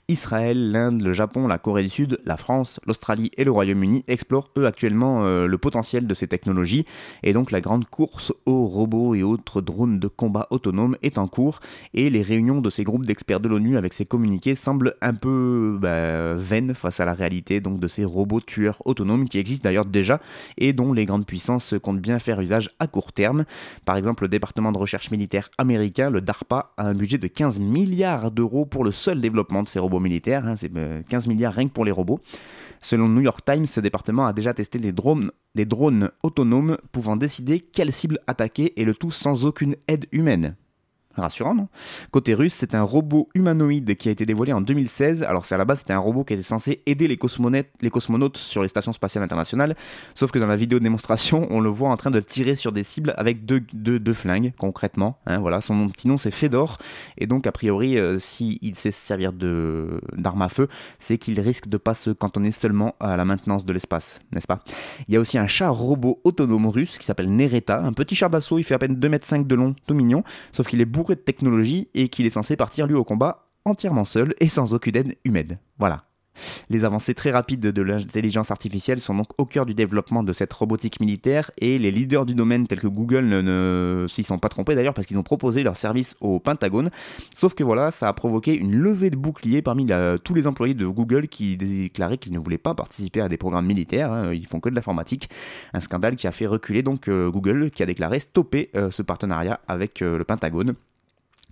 Israël, 0.07 0.71
l'Inde, 0.71 1.01
le 1.01 1.13
Japon, 1.13 1.22
Japon, 1.23 1.47
la 1.47 1.57
Corée 1.57 1.83
du 1.83 1.89
Sud, 1.89 2.19
la 2.25 2.35
France, 2.35 2.81
l'Australie 2.85 3.31
et 3.37 3.45
le 3.45 3.51
Royaume-Uni 3.51 4.03
explorent 4.09 4.49
eux 4.57 4.65
actuellement 4.65 5.23
euh, 5.23 5.47
le 5.47 5.57
potentiel 5.57 6.05
de 6.05 6.13
ces 6.13 6.27
technologies 6.27 6.85
et 7.23 7.31
donc 7.31 7.49
la 7.51 7.61
grande 7.61 7.85
course 7.85 8.33
aux 8.45 8.65
robots 8.65 9.15
et 9.15 9.23
autres 9.23 9.61
drones 9.61 9.99
de 9.99 10.09
combat 10.09 10.47
autonomes 10.49 10.97
est 11.01 11.17
en 11.17 11.29
cours 11.29 11.61
et 11.93 12.09
les 12.09 12.21
réunions 12.21 12.59
de 12.59 12.69
ces 12.69 12.83
groupes 12.83 13.05
d'experts 13.05 13.39
de 13.39 13.47
l'ONU 13.47 13.77
avec 13.77 13.93
ces 13.93 14.05
communiqués 14.05 14.53
semblent 14.53 14.95
un 14.99 15.13
peu 15.13 15.77
bah, 15.79 16.33
vaines 16.33 16.73
face 16.73 16.99
à 16.99 17.05
la 17.05 17.13
réalité 17.13 17.61
donc 17.61 17.79
de 17.79 17.87
ces 17.87 18.03
robots 18.03 18.41
tueurs 18.41 18.81
autonomes 18.83 19.29
qui 19.29 19.37
existent 19.37 19.63
d'ailleurs 19.63 19.85
déjà 19.85 20.19
et 20.57 20.73
dont 20.73 20.91
les 20.91 21.05
grandes 21.05 21.25
puissances 21.25 21.73
comptent 21.81 22.01
bien 22.01 22.19
faire 22.19 22.41
usage 22.41 22.69
à 22.79 22.87
court 22.87 23.13
terme. 23.13 23.45
Par 23.85 23.95
exemple, 23.95 24.23
le 24.23 24.27
département 24.27 24.73
de 24.73 24.77
recherche 24.77 25.09
militaire 25.09 25.51
américain, 25.57 26.09
le 26.09 26.19
DARPA, 26.19 26.73
a 26.75 26.87
un 26.87 26.93
budget 26.93 27.17
de 27.17 27.27
15 27.27 27.59
milliards 27.59 28.29
d'euros 28.29 28.65
pour 28.65 28.83
le 28.83 28.91
seul 28.91 29.21
développement 29.21 29.63
de 29.63 29.69
ces 29.69 29.79
robots 29.79 30.01
militaires. 30.01 30.45
Hein, 30.45 30.55
c'est 30.55 30.71
15 31.13 31.25
euh, 31.25 31.29
milliards 31.29 31.53
rien 31.53 31.67
que 31.67 31.73
pour 31.73 31.85
les 31.85 31.91
robots. 31.91 32.19
Selon 32.81 33.07
le 33.07 33.13
New 33.13 33.21
York 33.21 33.45
Times, 33.45 33.65
ce 33.65 33.79
département 33.79 34.25
a 34.25 34.33
déjà 34.33 34.53
testé 34.53 34.79
des 34.79 34.91
drones, 34.91 35.31
des 35.55 35.65
drones 35.65 36.09
autonomes 36.23 36.77
pouvant 36.91 37.15
décider 37.15 37.59
quelle 37.59 37.91
cible 37.91 38.19
attaquer 38.27 38.79
et 38.79 38.83
le 38.83 38.93
tout 38.93 39.11
sans 39.11 39.45
aucune 39.45 39.75
aide 39.87 40.07
humaine. 40.11 40.55
Rassurant, 41.15 41.53
non? 41.53 41.67
Côté 42.11 42.33
russe, 42.33 42.53
c'est 42.53 42.73
un 42.73 42.81
robot 42.81 43.29
humanoïde 43.35 43.95
qui 43.95 44.09
a 44.09 44.11
été 44.11 44.25
dévoilé 44.25 44.51
en 44.51 44.61
2016. 44.61 45.23
Alors, 45.23 45.45
c'est 45.45 45.53
à 45.53 45.57
la 45.59 45.65
base, 45.65 45.79
c'était 45.79 45.93
un 45.93 45.99
robot 45.99 46.23
qui 46.23 46.33
était 46.33 46.43
censé 46.43 46.81
aider 46.85 47.07
les 47.07 47.17
cosmonautes, 47.17 47.67
les 47.81 47.89
cosmonautes 47.91 48.37
sur 48.37 48.63
les 48.63 48.67
stations 48.67 48.93
spatiales 48.93 49.23
internationales. 49.23 49.75
Sauf 50.15 50.31
que 50.31 50.39
dans 50.39 50.47
la 50.47 50.55
vidéo 50.55 50.79
de 50.79 50.83
démonstration, 50.83 51.47
on 51.51 51.59
le 51.59 51.69
voit 51.69 51.89
en 51.89 51.97
train 51.97 52.11
de 52.11 52.19
tirer 52.19 52.55
sur 52.55 52.71
des 52.71 52.83
cibles 52.83 53.13
avec 53.17 53.45
deux, 53.45 53.59
deux, 53.73 54.13
flingues, 54.13 54.53
concrètement. 54.57 55.17
Hein, 55.27 55.39
voilà, 55.39 55.61
son 55.61 55.89
petit 55.89 56.07
nom, 56.07 56.17
c'est 56.17 56.31
Fedor. 56.31 56.77
Et 57.17 57.27
donc, 57.27 57.45
a 57.45 57.51
priori, 57.51 57.97
euh, 57.97 58.17
s'il 58.17 58.75
sait 58.75 58.91
servir 58.91 59.33
d'arme 59.33 60.41
à 60.41 60.49
feu, 60.49 60.67
c'est 60.99 61.17
qu'il 61.17 61.39
risque 61.39 61.67
de 61.67 61.77
pas 61.77 61.93
se 61.93 62.09
cantonner 62.09 62.51
seulement 62.51 62.95
à 62.99 63.17
la 63.17 63.25
maintenance 63.25 63.65
de 63.65 63.73
l'espace, 63.73 64.19
n'est-ce 64.31 64.47
pas? 64.47 64.63
Il 65.07 65.13
y 65.13 65.17
a 65.17 65.19
aussi 65.19 65.37
un 65.37 65.47
chat 65.47 65.69
robot 65.69 66.19
autonome 66.23 66.67
russe 66.67 66.97
qui 66.97 67.05
s'appelle 67.05 67.29
Nereta. 67.29 67.81
Un 67.81 67.93
petit 67.93 68.15
char 68.15 68.29
d'assaut, 68.29 68.57
il 68.57 68.63
fait 68.63 68.73
à 68.73 68.79
peine 68.79 68.95
2,5 68.95 69.35
m 69.35 69.43
de 69.47 69.55
long, 69.55 69.75
tout 69.85 69.93
mignon. 69.93 70.23
Sauf 70.51 70.67
qu'il 70.67 70.81
est 70.81 70.85
de 71.11 71.19
technologie 71.19 71.89
et 71.93 72.09
qu'il 72.09 72.25
est 72.25 72.31
censé 72.31 72.55
partir 72.55 72.87
lui 72.87 72.95
au 72.95 73.03
combat 73.03 73.49
entièrement 73.65 74.05
seul 74.05 74.33
et 74.39 74.49
sans 74.49 74.73
aucune 74.73 74.95
aide 74.95 75.15
humaine. 75.23 75.57
Voilà. 75.77 76.05
Les 76.69 76.83
avancées 76.83 77.13
très 77.13 77.31
rapides 77.31 77.61
de 77.61 77.81
l'intelligence 77.81 78.51
artificielle 78.51 78.99
sont 78.99 79.15
donc 79.15 79.27
au 79.37 79.45
cœur 79.45 79.65
du 79.65 79.73
développement 79.73 80.23
de 80.23 80.33
cette 80.33 80.51
robotique 80.51 80.99
militaire 80.99 81.51
et 81.57 81.77
les 81.77 81.91
leaders 81.91 82.25
du 82.25 82.33
domaine 82.33 82.67
tels 82.67 82.79
que 82.79 82.87
Google 82.87 83.25
ne, 83.25 84.05
s'y 84.09 84.23
sont 84.23 84.39
pas 84.39 84.49
trompés 84.49 84.75
d'ailleurs 84.75 84.93
parce 84.93 85.07
qu'ils 85.07 85.17
ont 85.17 85.23
proposé 85.23 85.63
leur 85.63 85.77
service 85.77 86.15
au 86.21 86.39
Pentagone. 86.39 86.89
Sauf 87.35 87.53
que 87.53 87.63
voilà, 87.63 87.91
ça 87.91 88.07
a 88.07 88.13
provoqué 88.13 88.55
une 88.55 88.75
levée 88.75 89.09
de 89.09 89.15
boucliers 89.15 89.61
parmi 89.61 89.87
tous 90.23 90.33
les 90.33 90.47
employés 90.47 90.73
de 90.73 90.87
Google 90.87 91.27
qui 91.27 91.57
déclaraient 91.57 92.17
qu'ils 92.17 92.33
ne 92.33 92.39
voulaient 92.39 92.57
pas 92.57 92.73
participer 92.73 93.21
à 93.21 93.29
des 93.29 93.37
programmes 93.37 93.65
militaires, 93.65 94.11
hein, 94.11 94.33
ils 94.33 94.47
font 94.47 94.59
que 94.59 94.69
de 94.69 94.75
l'informatique. 94.75 95.29
Un 95.73 95.79
scandale 95.79 96.15
qui 96.15 96.27
a 96.27 96.31
fait 96.31 96.47
reculer 96.47 96.81
donc 96.81 97.07
euh, 97.07 97.29
Google 97.29 97.69
qui 97.69 97.83
a 97.83 97.85
déclaré 97.85 98.19
stopper 98.19 98.69
euh, 98.75 98.89
ce 98.89 99.01
partenariat 99.01 99.59
avec 99.67 100.01
euh, 100.01 100.17
le 100.17 100.23
Pentagone. 100.23 100.73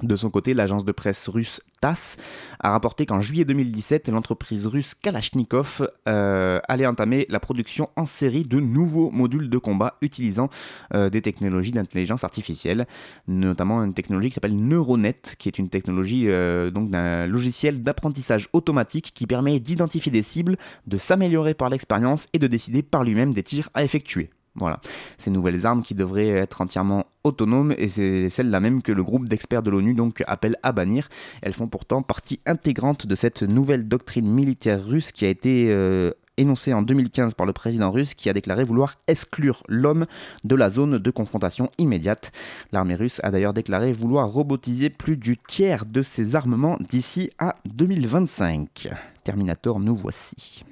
De 0.01 0.15
son 0.15 0.31
côté, 0.31 0.53
l'agence 0.55 0.83
de 0.83 0.91
presse 0.91 1.29
russe 1.29 1.61
TASS 1.79 2.17
a 2.59 2.71
rapporté 2.71 3.05
qu'en 3.05 3.21
juillet 3.21 3.45
2017, 3.45 4.09
l'entreprise 4.09 4.65
russe 4.65 4.95
Kalachnikov 4.95 5.87
euh, 6.07 6.59
allait 6.67 6.87
entamer 6.87 7.27
la 7.29 7.39
production 7.39 7.89
en 7.95 8.07
série 8.07 8.43
de 8.43 8.59
nouveaux 8.59 9.11
modules 9.11 9.49
de 9.49 9.57
combat 9.59 9.97
utilisant 10.01 10.49
euh, 10.95 11.11
des 11.11 11.21
technologies 11.21 11.71
d'intelligence 11.71 12.23
artificielle, 12.23 12.87
notamment 13.27 13.83
une 13.83 13.93
technologie 13.93 14.29
qui 14.29 14.35
s'appelle 14.35 14.57
Neuronet, 14.57 15.21
qui 15.37 15.47
est 15.47 15.59
une 15.59 15.69
technologie 15.69 16.29
euh, 16.29 16.71
donc 16.71 16.89
d'un 16.89 17.27
logiciel 17.27 17.83
d'apprentissage 17.83 18.49
automatique 18.53 19.11
qui 19.13 19.27
permet 19.27 19.59
d'identifier 19.59 20.11
des 20.11 20.23
cibles, 20.23 20.57
de 20.87 20.97
s'améliorer 20.97 21.53
par 21.53 21.69
l'expérience 21.69 22.27
et 22.33 22.39
de 22.39 22.47
décider 22.47 22.81
par 22.81 23.03
lui-même 23.03 23.33
des 23.33 23.43
tirs 23.43 23.69
à 23.75 23.83
effectuer. 23.83 24.31
Voilà, 24.55 24.81
ces 25.17 25.31
nouvelles 25.31 25.65
armes 25.65 25.81
qui 25.81 25.95
devraient 25.95 26.27
être 26.27 26.59
entièrement 26.59 27.05
autonomes 27.23 27.73
et 27.77 27.87
c'est 27.87 28.29
celles-là 28.29 28.59
même 28.59 28.81
que 28.81 28.91
le 28.91 29.01
groupe 29.01 29.29
d'experts 29.29 29.63
de 29.63 29.69
l'ONU 29.69 29.93
donc 29.93 30.23
appelle 30.27 30.57
à 30.61 30.73
bannir. 30.73 31.07
Elles 31.41 31.53
font 31.53 31.67
pourtant 31.67 32.01
partie 32.01 32.41
intégrante 32.45 33.07
de 33.07 33.15
cette 33.15 33.43
nouvelle 33.43 33.87
doctrine 33.87 34.29
militaire 34.29 34.85
russe 34.85 35.13
qui 35.13 35.23
a 35.25 35.29
été 35.29 35.67
euh, 35.69 36.11
énoncée 36.37 36.73
en 36.73 36.81
2015 36.81 37.33
par 37.33 37.45
le 37.45 37.53
président 37.53 37.91
russe 37.91 38.13
qui 38.13 38.29
a 38.29 38.33
déclaré 38.33 38.65
vouloir 38.65 38.97
exclure 39.07 39.63
l'homme 39.69 40.05
de 40.43 40.55
la 40.55 40.69
zone 40.69 40.97
de 40.97 41.11
confrontation 41.11 41.69
immédiate. 41.77 42.31
L'armée 42.73 42.95
russe 42.95 43.21
a 43.23 43.31
d'ailleurs 43.31 43.53
déclaré 43.53 43.93
vouloir 43.93 44.29
robotiser 44.29 44.89
plus 44.89 45.15
du 45.15 45.37
tiers 45.37 45.85
de 45.85 46.01
ses 46.01 46.35
armements 46.35 46.77
d'ici 46.89 47.29
à 47.39 47.55
2025. 47.73 48.89
Terminator, 49.23 49.79
nous 49.79 49.95
voici. 49.95 50.65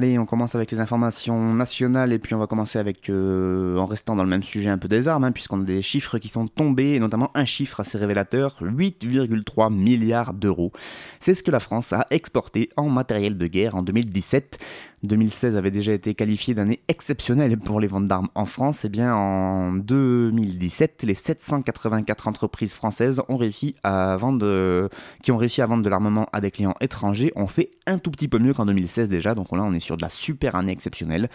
Allez, 0.00 0.16
on 0.20 0.26
commence 0.26 0.54
avec 0.54 0.70
les 0.70 0.80
informations 0.80 1.54
nationales 1.54 2.12
et 2.12 2.18
puis 2.18 2.34
on 2.34 2.38
va 2.38 2.46
commencer 2.46 2.78
avec, 2.78 3.08
euh, 3.08 3.76
en 3.76 3.86
restant 3.86 4.14
dans 4.14 4.22
le 4.22 4.28
même 4.28 4.42
sujet 4.42 4.70
un 4.70 4.78
peu 4.78 4.88
des 4.88 5.08
armes, 5.08 5.24
hein, 5.24 5.32
puisqu'on 5.32 5.60
a 5.60 5.64
des 5.64 5.82
chiffres 5.82 6.18
qui 6.18 6.28
sont 6.28 6.46
tombés, 6.46 6.92
et 6.92 7.00
notamment 7.00 7.30
un 7.34 7.44
chiffre 7.44 7.80
assez 7.80 7.98
révélateur, 7.98 8.58
8,3 8.60 9.72
milliards 9.72 10.34
d'euros. 10.34 10.72
C'est 11.18 11.34
ce 11.34 11.42
que 11.42 11.50
la 11.50 11.60
France 11.60 11.92
a 11.92 12.06
exporté 12.10 12.68
en 12.76 12.88
matériel 12.88 13.38
de 13.38 13.46
guerre 13.46 13.74
en 13.74 13.82
2017. 13.82 14.58
2016 15.02 15.56
avait 15.56 15.70
déjà 15.70 15.94
été 15.94 16.14
qualifié 16.14 16.52
d'année 16.52 16.80
exceptionnelle 16.88 17.58
pour 17.58 17.80
les 17.80 17.86
ventes 17.86 18.06
d'armes 18.06 18.28
en 18.34 18.44
France, 18.44 18.84
et 18.84 18.88
eh 18.88 18.90
bien 18.90 19.14
en 19.14 19.72
2017, 19.72 21.04
les 21.04 21.14
784 21.14 22.28
entreprises 22.28 22.74
françaises 22.74 23.22
ont 23.28 23.38
réussi 23.38 23.76
à 23.82 24.18
vendre, 24.18 24.90
qui 25.22 25.32
ont 25.32 25.38
réussi 25.38 25.62
à 25.62 25.66
vendre 25.66 25.82
de 25.82 25.88
l'armement 25.88 26.28
à 26.34 26.42
des 26.42 26.50
clients 26.50 26.74
étrangers 26.82 27.32
ont 27.34 27.46
fait 27.46 27.70
un 27.86 27.98
tout 27.98 28.10
petit 28.10 28.28
peu 28.28 28.38
mieux 28.38 28.52
qu'en 28.52 28.66
2016 28.66 29.08
déjà, 29.08 29.34
donc 29.34 29.52
là 29.52 29.62
on 29.62 29.72
est 29.72 29.80
sur 29.80 29.96
de 29.96 30.02
la 30.02 30.09
super 30.10 30.54
année 30.54 30.72
exceptionnelle. 30.72 31.28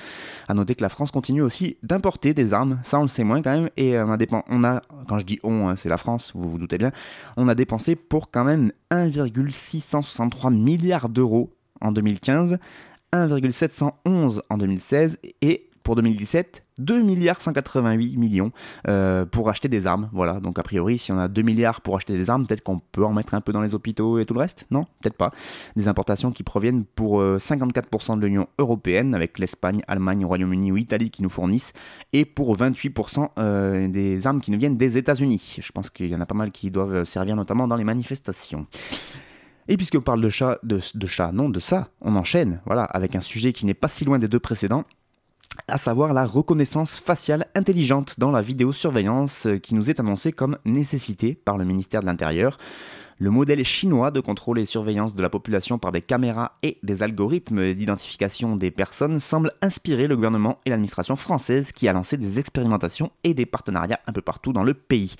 À 0.47 0.53
noter 0.53 0.75
que 0.75 0.83
la 0.83 0.89
France 0.89 1.11
continue 1.11 1.41
aussi 1.41 1.77
d'importer 1.83 2.33
des 2.33 2.53
armes, 2.53 2.79
ça 2.83 2.99
on 2.99 3.03
le 3.03 3.07
sait 3.07 3.23
moins 3.23 3.41
quand 3.41 3.55
même, 3.55 3.69
et 3.77 3.97
on 3.97 4.11
a, 4.11 4.17
on 4.49 4.63
a 4.63 4.81
quand 5.07 5.19
je 5.19 5.25
dis 5.25 5.39
on, 5.43 5.69
hein, 5.69 5.75
c'est 5.75 5.89
la 5.89 5.97
France, 5.97 6.31
vous 6.35 6.49
vous 6.49 6.57
doutez 6.57 6.77
bien, 6.77 6.91
on 7.37 7.47
a 7.47 7.55
dépensé 7.55 7.95
pour 7.95 8.31
quand 8.31 8.43
même 8.43 8.71
1,663 8.91 10.51
milliards 10.51 11.09
d'euros 11.09 11.53
en 11.81 11.91
2015 11.91 12.59
1,711 13.11 14.43
en 14.49 14.57
2016 14.57 15.19
et 15.41 15.64
pour 15.85 15.95
2017, 15.95 16.65
2 16.79 17.01
milliards 17.03 17.39
188 17.39 18.17
millions 18.17 18.51
euh, 18.87 19.23
pour 19.23 19.49
acheter 19.49 19.69
des 19.69 19.85
armes. 19.85 20.09
Voilà, 20.11 20.39
donc 20.39 20.57
a 20.57 20.63
priori, 20.63 20.97
si 20.97 21.11
on 21.11 21.19
a 21.19 21.27
2 21.27 21.43
milliards 21.43 21.81
pour 21.81 21.95
acheter 21.95 22.13
des 22.13 22.29
armes, 22.29 22.45
peut-être 22.47 22.63
qu'on 22.63 22.79
peut 22.79 23.05
en 23.05 23.13
mettre 23.13 23.35
un 23.35 23.39
peu 23.39 23.53
dans 23.53 23.61
les 23.61 23.75
hôpitaux 23.75 24.17
et 24.17 24.25
tout 24.25 24.33
le 24.33 24.39
reste? 24.39 24.65
Non, 24.71 24.85
peut-être 24.99 25.15
pas. 25.15 25.31
Des 25.75 25.87
importations 25.87 26.31
qui 26.31 26.41
proviennent 26.41 26.85
pour 26.85 27.21
54% 27.21 28.13
euh, 28.13 28.15
de 28.15 28.25
l'Union 28.25 28.47
européenne, 28.57 29.13
avec 29.13 29.37
l'Espagne, 29.37 29.83
Allemagne, 29.87 30.25
Royaume-Uni 30.25 30.71
ou 30.71 30.77
Italie 30.77 31.11
qui 31.11 31.21
nous 31.21 31.29
fournissent, 31.29 31.71
et 32.13 32.25
pour 32.25 32.57
28% 32.57 33.29
euh, 33.37 33.87
des 33.87 34.25
armes 34.25 34.41
qui 34.41 34.49
nous 34.49 34.57
viennent 34.57 34.77
des 34.77 34.97
États-Unis. 34.97 35.57
Je 35.61 35.71
pense 35.71 35.91
qu'il 35.91 36.07
y 36.07 36.15
en 36.15 36.21
a 36.21 36.25
pas 36.25 36.35
mal 36.35 36.49
qui 36.49 36.71
doivent 36.71 37.03
servir 37.03 37.35
notamment 37.35 37.67
dans 37.67 37.75
les 37.75 37.83
manifestations. 37.83 38.65
Et 39.67 39.77
puisqu'on 39.77 40.01
parle 40.01 40.21
de 40.21 40.29
chat, 40.29 40.59
de, 40.63 40.79
non, 41.31 41.49
de 41.49 41.59
ça, 41.59 41.89
on 42.01 42.15
enchaîne, 42.15 42.59
voilà, 42.65 42.85
avec 42.85 43.15
un 43.15 43.21
sujet 43.21 43.53
qui 43.53 43.67
n'est 43.67 43.73
pas 43.75 43.87
si 43.87 44.03
loin 44.03 44.17
des 44.17 44.27
deux 44.27 44.39
précédents, 44.39 44.83
à 45.67 45.77
savoir 45.77 46.13
la 46.13 46.25
reconnaissance 46.25 46.99
faciale 46.99 47.47
intelligente 47.55 48.19
dans 48.19 48.31
la 48.31 48.41
vidéosurveillance 48.41 49.47
qui 49.63 49.75
nous 49.75 49.89
est 49.89 49.99
annoncée 49.99 50.31
comme 50.31 50.57
nécessité 50.65 51.35
par 51.35 51.57
le 51.57 51.65
ministère 51.65 52.01
de 52.01 52.05
l'Intérieur. 52.05 52.57
Le 53.17 53.29
modèle 53.29 53.63
chinois 53.63 54.11
de 54.11 54.19
contrôle 54.19 54.59
et 54.59 54.65
surveillance 54.65 55.15
de 55.15 55.21
la 55.21 55.29
population 55.29 55.77
par 55.77 55.93
des 55.93 56.01
caméras 56.01 56.57
et 56.63 56.79
des 56.83 57.01
algorithmes 57.01 57.73
d'identification 57.73 58.57
des 58.57 58.71
personnes 58.71 59.21
semble 59.21 59.53
inspirer 59.61 60.07
le 60.07 60.17
gouvernement 60.17 60.59
et 60.65 60.69
l'administration 60.69 61.15
française 61.15 61.71
qui 61.71 61.87
a 61.87 61.93
lancé 61.93 62.17
des 62.17 62.39
expérimentations 62.39 63.13
et 63.23 63.33
des 63.33 63.45
partenariats 63.45 64.01
un 64.05 64.11
peu 64.11 64.21
partout 64.21 64.51
dans 64.51 64.65
le 64.65 64.73
pays. 64.73 65.15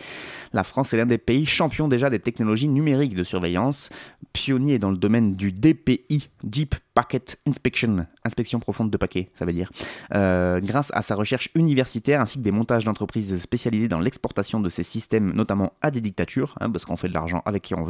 La 0.52 0.64
France 0.64 0.94
est 0.94 0.98
l'un 0.98 1.06
des 1.06 1.18
pays 1.18 1.46
champions 1.46 1.88
déjà 1.88 2.10
des 2.10 2.20
technologies 2.20 2.68
numériques 2.68 3.16
de 3.16 3.24
surveillance, 3.24 3.90
pionnier 4.34 4.78
dans 4.78 4.92
le 4.92 4.98
domaine 4.98 5.38
du 5.38 5.54
DPI, 5.54 6.30
Deep 6.44 6.76
Packet 6.96 7.38
Inspection, 7.46 8.06
inspection 8.24 8.60
profonde 8.60 8.90
de 8.90 8.98
paquets, 8.98 9.30
ça 9.36 9.46
veut 9.46 9.54
dire, 9.54 9.72
euh, 10.14 10.60
grâce 10.62 10.92
à 10.94 11.02
sa 11.02 11.16
recherche 11.16 11.50
universitaire 11.56 12.22
ainsi 12.22 12.40
que 12.40 12.44
des 12.44 12.52
montages 12.52 12.86
d'entreprises 12.86 13.38
spécialisées 13.40 13.90
dans 13.90 14.00
l'exportation 14.00 14.60
de 14.60 14.70
ces 14.70 14.84
systèmes, 14.84 15.34
notamment 15.34 15.74
à 15.82 15.92
des 15.92 16.02
dictatures, 16.02 16.56
hein, 16.60 16.70
parce 16.72 16.86
qu'on 16.86 16.96
fait 16.96 17.10
de 17.10 17.14
l'argent 17.14 17.42
avec 17.46 17.64
qui 17.64 17.76
on 17.76 17.84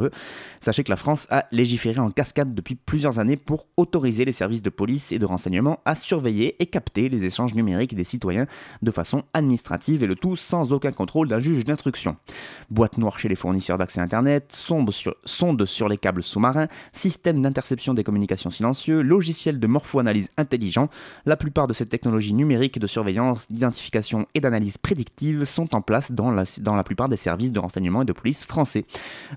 Sachez 0.60 0.84
que 0.84 0.90
la 0.90 0.96
France 0.96 1.26
a 1.30 1.46
légiféré 1.52 2.00
en 2.00 2.10
cascade 2.10 2.54
depuis 2.54 2.74
plusieurs 2.74 3.18
années 3.18 3.36
pour 3.36 3.66
autoriser 3.76 4.24
les 4.24 4.32
services 4.32 4.62
de 4.62 4.70
police 4.70 5.12
et 5.12 5.18
de 5.18 5.26
renseignement 5.26 5.80
à 5.84 5.94
surveiller 5.94 6.56
et 6.60 6.66
capter 6.66 7.08
les 7.08 7.24
échanges 7.24 7.54
numériques 7.54 7.94
des 7.94 8.04
citoyens 8.04 8.46
de 8.82 8.90
façon 8.90 9.24
administrative 9.34 10.02
et 10.02 10.06
le 10.06 10.16
tout 10.16 10.36
sans 10.36 10.72
aucun 10.72 10.92
contrôle 10.92 11.28
d'un 11.28 11.38
juge 11.38 11.64
d'instruction. 11.64 12.16
Boîte 12.70 12.98
noire 12.98 13.18
chez 13.18 13.28
les 13.28 13.36
fournisseurs 13.36 13.78
d'accès 13.78 14.00
Internet, 14.00 14.52
sonde 14.52 15.66
sur 15.66 15.88
les 15.88 15.98
câbles 15.98 16.22
sous-marins, 16.22 16.68
système 16.92 17.42
d'interception 17.42 17.94
des 17.94 18.04
communications 18.04 18.50
silencieux, 18.50 19.02
logiciel 19.02 19.60
de 19.60 19.66
morpho-analyse 19.66 20.30
intelligent, 20.36 20.88
la 21.24 21.36
plupart 21.36 21.66
de 21.66 21.72
ces 21.72 21.86
technologies 21.86 22.34
numériques 22.34 22.78
de 22.78 22.86
surveillance, 22.86 23.50
d'identification 23.50 24.26
et 24.34 24.40
d'analyse 24.40 24.78
prédictive 24.78 25.44
sont 25.44 25.74
en 25.74 25.80
place 25.80 26.12
dans 26.12 26.30
la, 26.30 26.44
dans 26.58 26.74
la 26.74 26.84
plupart 26.84 27.08
des 27.08 27.16
services 27.16 27.52
de 27.52 27.58
renseignement 27.58 28.02
et 28.02 28.04
de 28.04 28.12
police 28.12 28.44
français. 28.44 28.84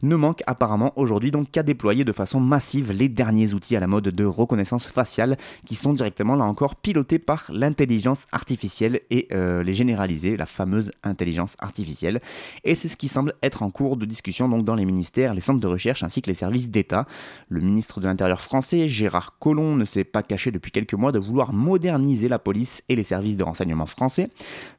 Ne 0.02 0.16
manque 0.16 0.44
apparemment 0.50 0.94
aujourd'hui 0.96 1.30
donc 1.30 1.52
qu'à 1.52 1.62
déployer 1.62 2.04
de 2.04 2.12
façon 2.12 2.40
massive 2.40 2.92
les 2.92 3.08
derniers 3.08 3.54
outils 3.54 3.76
à 3.76 3.80
la 3.80 3.88
mode 3.88 4.10
de 4.10 4.26
reconnaissance 4.26 4.88
faciale 4.88 5.38
qui 5.66 5.76
sont 5.76 5.94
directement 5.94 6.36
là 6.36 6.46
encore 6.46 6.76
pilotés 6.76 7.20
par 7.20 7.46
l'intelligence 7.54 8.26
artificielle 8.32 9.02
et 9.12 9.28
euh, 9.32 9.62
les 9.62 9.76
généraliser, 9.76 10.38
la 10.38 10.48
fameuse 10.48 10.92
intelligence 11.04 11.56
artificielle. 11.60 12.20
Et 12.64 12.74
c'est 12.74 12.88
ce 12.88 12.98
qui 12.98 13.08
semble 13.08 13.36
être 13.44 13.62
en 13.62 13.70
cours 13.70 13.96
de 13.96 14.06
discussion 14.06 14.50
donc 14.50 14.66
dans 14.66 14.74
les 14.74 14.86
ministères, 14.86 15.36
les 15.36 15.42
centres 15.42 15.60
de 15.60 15.68
recherche 15.68 16.02
ainsi 16.02 16.24
que 16.24 16.28
les 16.28 16.34
services 16.34 16.70
d'État. 16.70 17.06
Le 17.50 17.62
ministre 17.62 18.00
de 18.00 18.08
l'Intérieur 18.08 18.42
français, 18.42 18.88
Gérard 18.88 19.38
Collomb, 19.38 19.76
ne 19.76 19.86
s'est 19.86 20.04
pas 20.04 20.24
caché 20.24 20.50
depuis 20.50 20.72
quelques 20.72 20.96
mois 20.96 21.12
de 21.12 21.20
vouloir 21.20 21.54
moderniser 21.54 22.28
la 22.28 22.40
police 22.40 22.82
et 22.90 22.96
les 22.96 23.04
services 23.04 23.38
de 23.38 23.44
renseignement 23.44 23.86
français. 23.86 24.30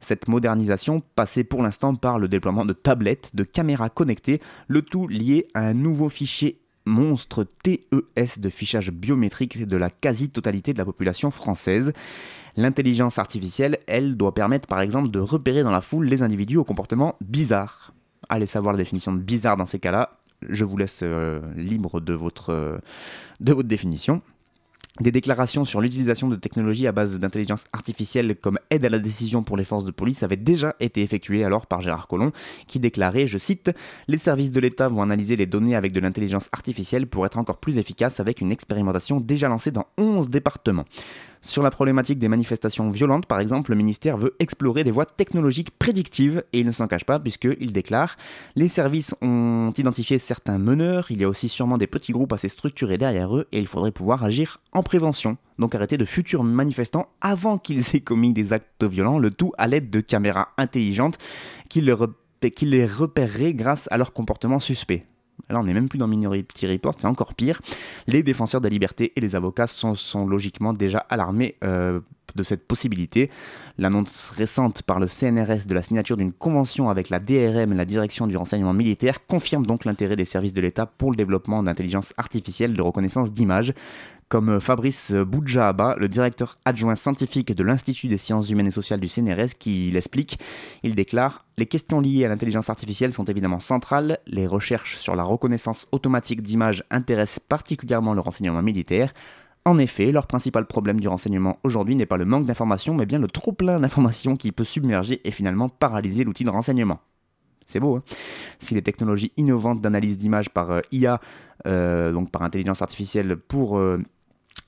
Cette 0.01 0.27
modernisation 0.27 1.01
passait 1.15 1.45
pour 1.45 1.63
l'instant 1.63 1.95
par 1.95 2.19
le 2.19 2.27
déploiement 2.27 2.65
de 2.65 2.73
tablettes, 2.73 3.31
de 3.35 3.43
caméras 3.43 3.89
connectées, 3.89 4.41
le 4.67 4.81
tout 4.81 5.07
lié 5.07 5.47
à 5.53 5.60
un 5.61 5.73
nouveau 5.73 6.09
fichier 6.09 6.59
monstre 6.85 7.45
TES 7.63 8.39
de 8.39 8.49
fichage 8.49 8.91
biométrique 8.91 9.65
de 9.65 9.77
la 9.77 9.89
quasi-totalité 9.89 10.73
de 10.73 10.77
la 10.77 10.85
population 10.85 11.31
française. 11.31 11.93
L'intelligence 12.57 13.19
artificielle, 13.19 13.79
elle, 13.87 14.17
doit 14.17 14.33
permettre 14.33 14.67
par 14.67 14.81
exemple 14.81 15.09
de 15.09 15.19
repérer 15.19 15.63
dans 15.63 15.71
la 15.71 15.81
foule 15.81 16.05
les 16.05 16.21
individus 16.21 16.57
au 16.57 16.63
comportement 16.63 17.15
bizarre. 17.21 17.93
Allez 18.29 18.45
savoir 18.45 18.73
la 18.73 18.77
définition 18.77 19.13
de 19.13 19.19
bizarre 19.19 19.57
dans 19.57 19.65
ces 19.65 19.79
cas-là, 19.79 20.17
je 20.49 20.65
vous 20.65 20.77
laisse 20.77 21.01
euh, 21.03 21.39
libre 21.55 21.99
de 22.01 22.13
votre, 22.13 22.49
euh, 22.49 22.77
de 23.39 23.53
votre 23.53 23.67
définition. 23.67 24.21
Des 24.99 25.13
déclarations 25.13 25.63
sur 25.63 25.79
l'utilisation 25.79 26.27
de 26.27 26.35
technologies 26.35 26.85
à 26.85 26.91
base 26.91 27.17
d'intelligence 27.17 27.63
artificielle 27.71 28.35
comme 28.35 28.59
aide 28.69 28.83
à 28.83 28.89
la 28.89 28.99
décision 28.99 29.41
pour 29.41 29.55
les 29.55 29.63
forces 29.63 29.85
de 29.85 29.91
police 29.91 30.21
avaient 30.21 30.35
déjà 30.35 30.75
été 30.81 31.01
effectuées 31.01 31.45
alors 31.45 31.65
par 31.65 31.79
Gérard 31.79 32.07
Collomb, 32.07 32.33
qui 32.67 32.77
déclarait, 32.79 33.25
je 33.25 33.37
cite, 33.37 33.71
Les 34.09 34.17
services 34.17 34.51
de 34.51 34.59
l'État 34.59 34.89
vont 34.89 35.01
analyser 35.01 35.37
les 35.37 35.45
données 35.45 35.77
avec 35.77 35.93
de 35.93 36.01
l'intelligence 36.01 36.49
artificielle 36.51 37.07
pour 37.07 37.25
être 37.25 37.37
encore 37.37 37.57
plus 37.57 37.77
efficaces 37.77 38.19
avec 38.19 38.41
une 38.41 38.51
expérimentation 38.51 39.21
déjà 39.21 39.47
lancée 39.47 39.71
dans 39.71 39.87
11 39.97 40.29
départements. 40.29 40.85
Sur 41.43 41.63
la 41.63 41.71
problématique 41.71 42.19
des 42.19 42.27
manifestations 42.27 42.91
violentes, 42.91 43.25
par 43.25 43.39
exemple, 43.39 43.71
le 43.71 43.77
ministère 43.77 44.15
veut 44.15 44.35
explorer 44.37 44.83
des 44.83 44.91
voies 44.91 45.07
technologiques 45.07 45.71
prédictives 45.71 46.43
et 46.53 46.59
il 46.59 46.67
ne 46.67 46.71
s'en 46.71 46.87
cache 46.87 47.03
pas 47.03 47.19
puisqu'il 47.19 47.73
déclare 47.73 48.15
Les 48.55 48.67
services 48.67 49.15
ont 49.21 49.71
identifié 49.75 50.19
certains 50.19 50.59
meneurs, 50.59 51.09
il 51.09 51.19
y 51.19 51.23
a 51.23 51.27
aussi 51.27 51.49
sûrement 51.49 51.79
des 51.79 51.87
petits 51.87 52.11
groupes 52.11 52.31
assez 52.31 52.47
structurés 52.47 52.99
derrière 52.99 53.35
eux 53.35 53.47
et 53.51 53.59
il 53.59 53.65
faudrait 53.65 53.91
pouvoir 53.91 54.23
agir 54.23 54.61
en 54.71 54.83
prévention. 54.83 55.37
Donc 55.57 55.73
arrêter 55.73 55.97
de 55.97 56.05
futurs 56.05 56.43
manifestants 56.43 57.07
avant 57.21 57.57
qu'ils 57.57 57.95
aient 57.95 58.01
commis 58.01 58.33
des 58.33 58.53
actes 58.53 58.83
violents, 58.83 59.17
le 59.17 59.31
tout 59.31 59.51
à 59.57 59.67
l'aide 59.67 59.89
de 59.89 59.99
caméras 59.99 60.49
intelligentes 60.59 61.17
qui 61.69 61.81
les, 61.81 62.85
repéreraient 62.85 63.55
grâce 63.55 63.87
à 63.91 63.97
leur 63.97 64.13
comportement 64.13 64.59
suspect. 64.59 65.07
Là, 65.49 65.59
on 65.59 65.63
n'est 65.63 65.73
même 65.73 65.89
plus 65.89 65.97
dans 65.97 66.07
Minority 66.07 66.67
Report, 66.67 66.95
c'est 66.97 67.07
encore 67.07 67.33
pire. 67.33 67.61
Les 68.07 68.23
défenseurs 68.23 68.61
de 68.61 68.67
la 68.67 68.71
liberté 68.71 69.13
et 69.15 69.21
les 69.21 69.35
avocats 69.35 69.67
sont, 69.67 70.27
logiquement 70.27 70.73
déjà 70.73 70.99
alarmés 71.09 71.55
euh, 71.63 71.99
de 72.35 72.43
cette 72.43 72.67
possibilité. 72.67 73.29
L'annonce 73.77 74.29
récente 74.29 74.83
par 74.83 74.99
le 74.99 75.07
CNRS 75.07 75.65
de 75.67 75.73
la 75.73 75.83
signature 75.83 76.17
d'une 76.17 76.33
convention 76.33 76.89
avec 76.89 77.09
la 77.09 77.19
DRM, 77.19 77.73
la 77.73 77.85
direction 77.85 78.27
du 78.27 78.37
renseignement 78.37 78.73
militaire, 78.73 79.25
confirme 79.25 79.65
donc 79.65 79.85
l'intérêt 79.85 80.15
des 80.15 80.25
services 80.25 80.53
de 80.53 80.61
l'État 80.61 80.85
pour 80.85 81.11
le 81.11 81.17
développement 81.17 81.63
d'intelligence 81.63 82.13
artificielle 82.17 82.73
de 82.73 82.81
reconnaissance 82.81 83.31
d'images 83.31 83.73
comme 84.31 84.61
Fabrice 84.61 85.11
Boudjahaba, 85.11 85.97
le 85.99 86.07
directeur 86.07 86.57
adjoint 86.63 86.95
scientifique 86.95 87.53
de 87.53 87.63
l'Institut 87.65 88.07
des 88.07 88.17
sciences 88.17 88.49
humaines 88.49 88.67
et 88.67 88.71
sociales 88.71 89.01
du 89.01 89.09
CNRS, 89.09 89.57
qui 89.59 89.91
l'explique. 89.91 90.39
Il 90.83 90.95
déclare 90.95 91.43
Les 91.57 91.65
questions 91.65 91.99
liées 91.99 92.23
à 92.23 92.29
l'intelligence 92.29 92.69
artificielle 92.69 93.11
sont 93.11 93.25
évidemment 93.25 93.59
centrales. 93.59 94.19
Les 94.27 94.47
recherches 94.47 94.97
sur 94.99 95.17
la 95.17 95.23
reconnaissance 95.23 95.85
automatique 95.91 96.41
d'images 96.41 96.85
intéressent 96.91 97.41
particulièrement 97.45 98.13
le 98.13 98.21
renseignement 98.21 98.61
militaire. 98.61 99.11
En 99.63 99.77
effet, 99.77 100.11
leur 100.11 100.25
principal 100.25 100.65
problème 100.65 100.99
du 100.99 101.07
renseignement 101.07 101.59
aujourd'hui 101.63 101.95
n'est 101.95 102.07
pas 102.07 102.17
le 102.17 102.25
manque 102.25 102.45
d'informations, 102.45 102.95
mais 102.95 103.05
bien 103.05 103.19
le 103.19 103.27
trop 103.27 103.51
plein 103.51 103.79
d'informations 103.79 104.35
qui 104.35 104.51
peut 104.51 104.63
submerger 104.63 105.21
et 105.23 105.31
finalement 105.31 105.69
paralyser 105.69 106.23
l'outil 106.23 106.43
de 106.43 106.49
renseignement. 106.49 106.99
C'est 107.67 107.79
beau, 107.79 107.97
hein 107.97 108.03
Si 108.57 108.73
les 108.73 108.81
technologies 108.81 109.31
innovantes 109.37 109.79
d'analyse 109.79 110.17
d'images 110.17 110.49
par 110.49 110.71
euh, 110.71 110.81
IA, 110.91 111.21
euh, 111.67 112.11
donc 112.11 112.31
par 112.31 112.41
intelligence 112.41 112.81
artificielle, 112.81 113.37
pour 113.37 113.77
euh, 113.77 113.99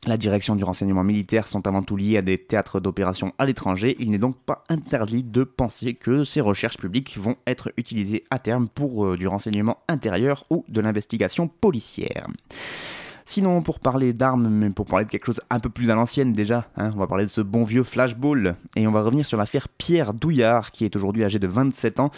la 0.06 0.16
direction 0.16 0.56
du 0.56 0.64
renseignement 0.64 1.04
militaire 1.04 1.48
sont 1.48 1.66
avant 1.66 1.82
tout 1.82 1.98
liées 1.98 2.18
à 2.18 2.22
des 2.22 2.38
théâtres 2.38 2.80
d'opération 2.80 3.34
à 3.40 3.48
l'étranger. 3.48 3.96
Il 3.98 4.12
n'est 4.12 4.20
donc 4.20 4.38
pas 4.46 4.64
interdit 4.70 5.24
de 5.24 5.44
penser 5.44 5.96
que 5.96 6.24
ces 6.24 6.40
recherches 6.40 6.78
publiques 6.78 7.18
vont 7.18 7.36
être 7.48 7.74
utilisées 7.78 8.26
à 8.30 8.38
terme 8.38 8.68
pour 8.70 9.18
du 9.18 9.28
renseignement 9.28 9.80
intérieur 9.88 10.46
ou 10.52 10.66
de 10.68 10.82
l'investigation 10.82 11.48
policière. 11.48 12.28
Sinon, 13.26 13.62
pour 13.62 13.80
parler 13.80 14.14
d'armes, 14.14 14.50
mais 14.50 14.70
pour 14.70 14.86
parler 14.86 15.06
de 15.06 15.10
quelque 15.10 15.26
chose 15.26 15.42
un 15.50 15.60
peu 15.60 15.70
plus 15.70 15.90
à 15.90 15.96
l'ancienne 15.96 16.34
déjà, 16.34 16.68
hein, 16.78 16.92
on 16.96 17.00
va 17.00 17.08
parler 17.08 17.26
de 17.26 17.30
ce 17.30 17.42
bon 17.42 17.64
vieux 17.64 17.84
flashball. 17.84 18.56
Et 18.76 18.88
on 18.88 18.92
va 18.92 19.02
revenir 19.02 19.26
sur 19.26 19.38
l'affaire 19.38 19.70
Pierre 19.70 20.14
Douillard, 20.14 20.72
qui 20.72 20.86
est 20.86 20.96
aujourd'hui 20.96 21.24
âgé 21.24 21.40
de 21.40 21.48
27 21.48 22.00
ans. 22.00 22.12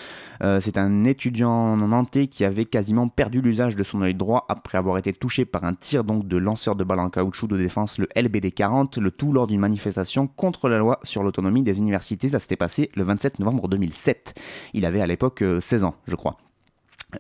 Euh, 0.44 0.60
c'est 0.60 0.78
un 0.78 1.04
étudiant 1.04 1.78
nantais 1.78 2.28
qui 2.28 2.44
avait 2.44 2.66
quasiment 2.66 3.08
perdu 3.08 3.42
l'usage 3.42 3.76
de 3.76 3.84
son 3.84 4.02
œil 4.02 4.16
droit 4.16 4.46
après 4.50 4.78
avoir 4.78 4.98
été 4.98 5.14
touché 5.14 5.46
par 5.46 5.64
un 5.64 5.74
tir 5.74 6.04
donc 6.04 6.28
de 6.28 6.38
lanceur 6.38 6.76
de 6.76 6.84
balles 6.84 7.00
en 7.00 7.10
caoutchouc 7.10 7.48
de 7.48 7.58
défense, 7.58 8.00
le 8.00 8.08
LBD 8.16 8.52
40, 8.52 8.98
le 8.98 9.12
tout 9.12 9.32
lors 9.32 9.48
d'une 9.48 9.60
manifestation 9.60 10.28
contre 10.28 10.70
la 10.70 10.80
loi 10.80 11.00
sur 11.04 11.24
l'autonomie 11.24 11.64
des 11.64 11.78
universités. 11.78 12.30
Ça 12.30 12.40
s'était 12.40 12.56
passé 12.56 12.90
le 12.96 13.04
27 13.04 13.40
novembre 13.40 13.68
2007. 13.68 14.34
Il 14.74 14.86
avait 14.86 15.02
à 15.02 15.08
l'époque 15.08 15.44
16 15.60 15.84
euh, 15.84 15.88
ans, 15.88 15.96
je 16.08 16.16
crois. 16.16 16.38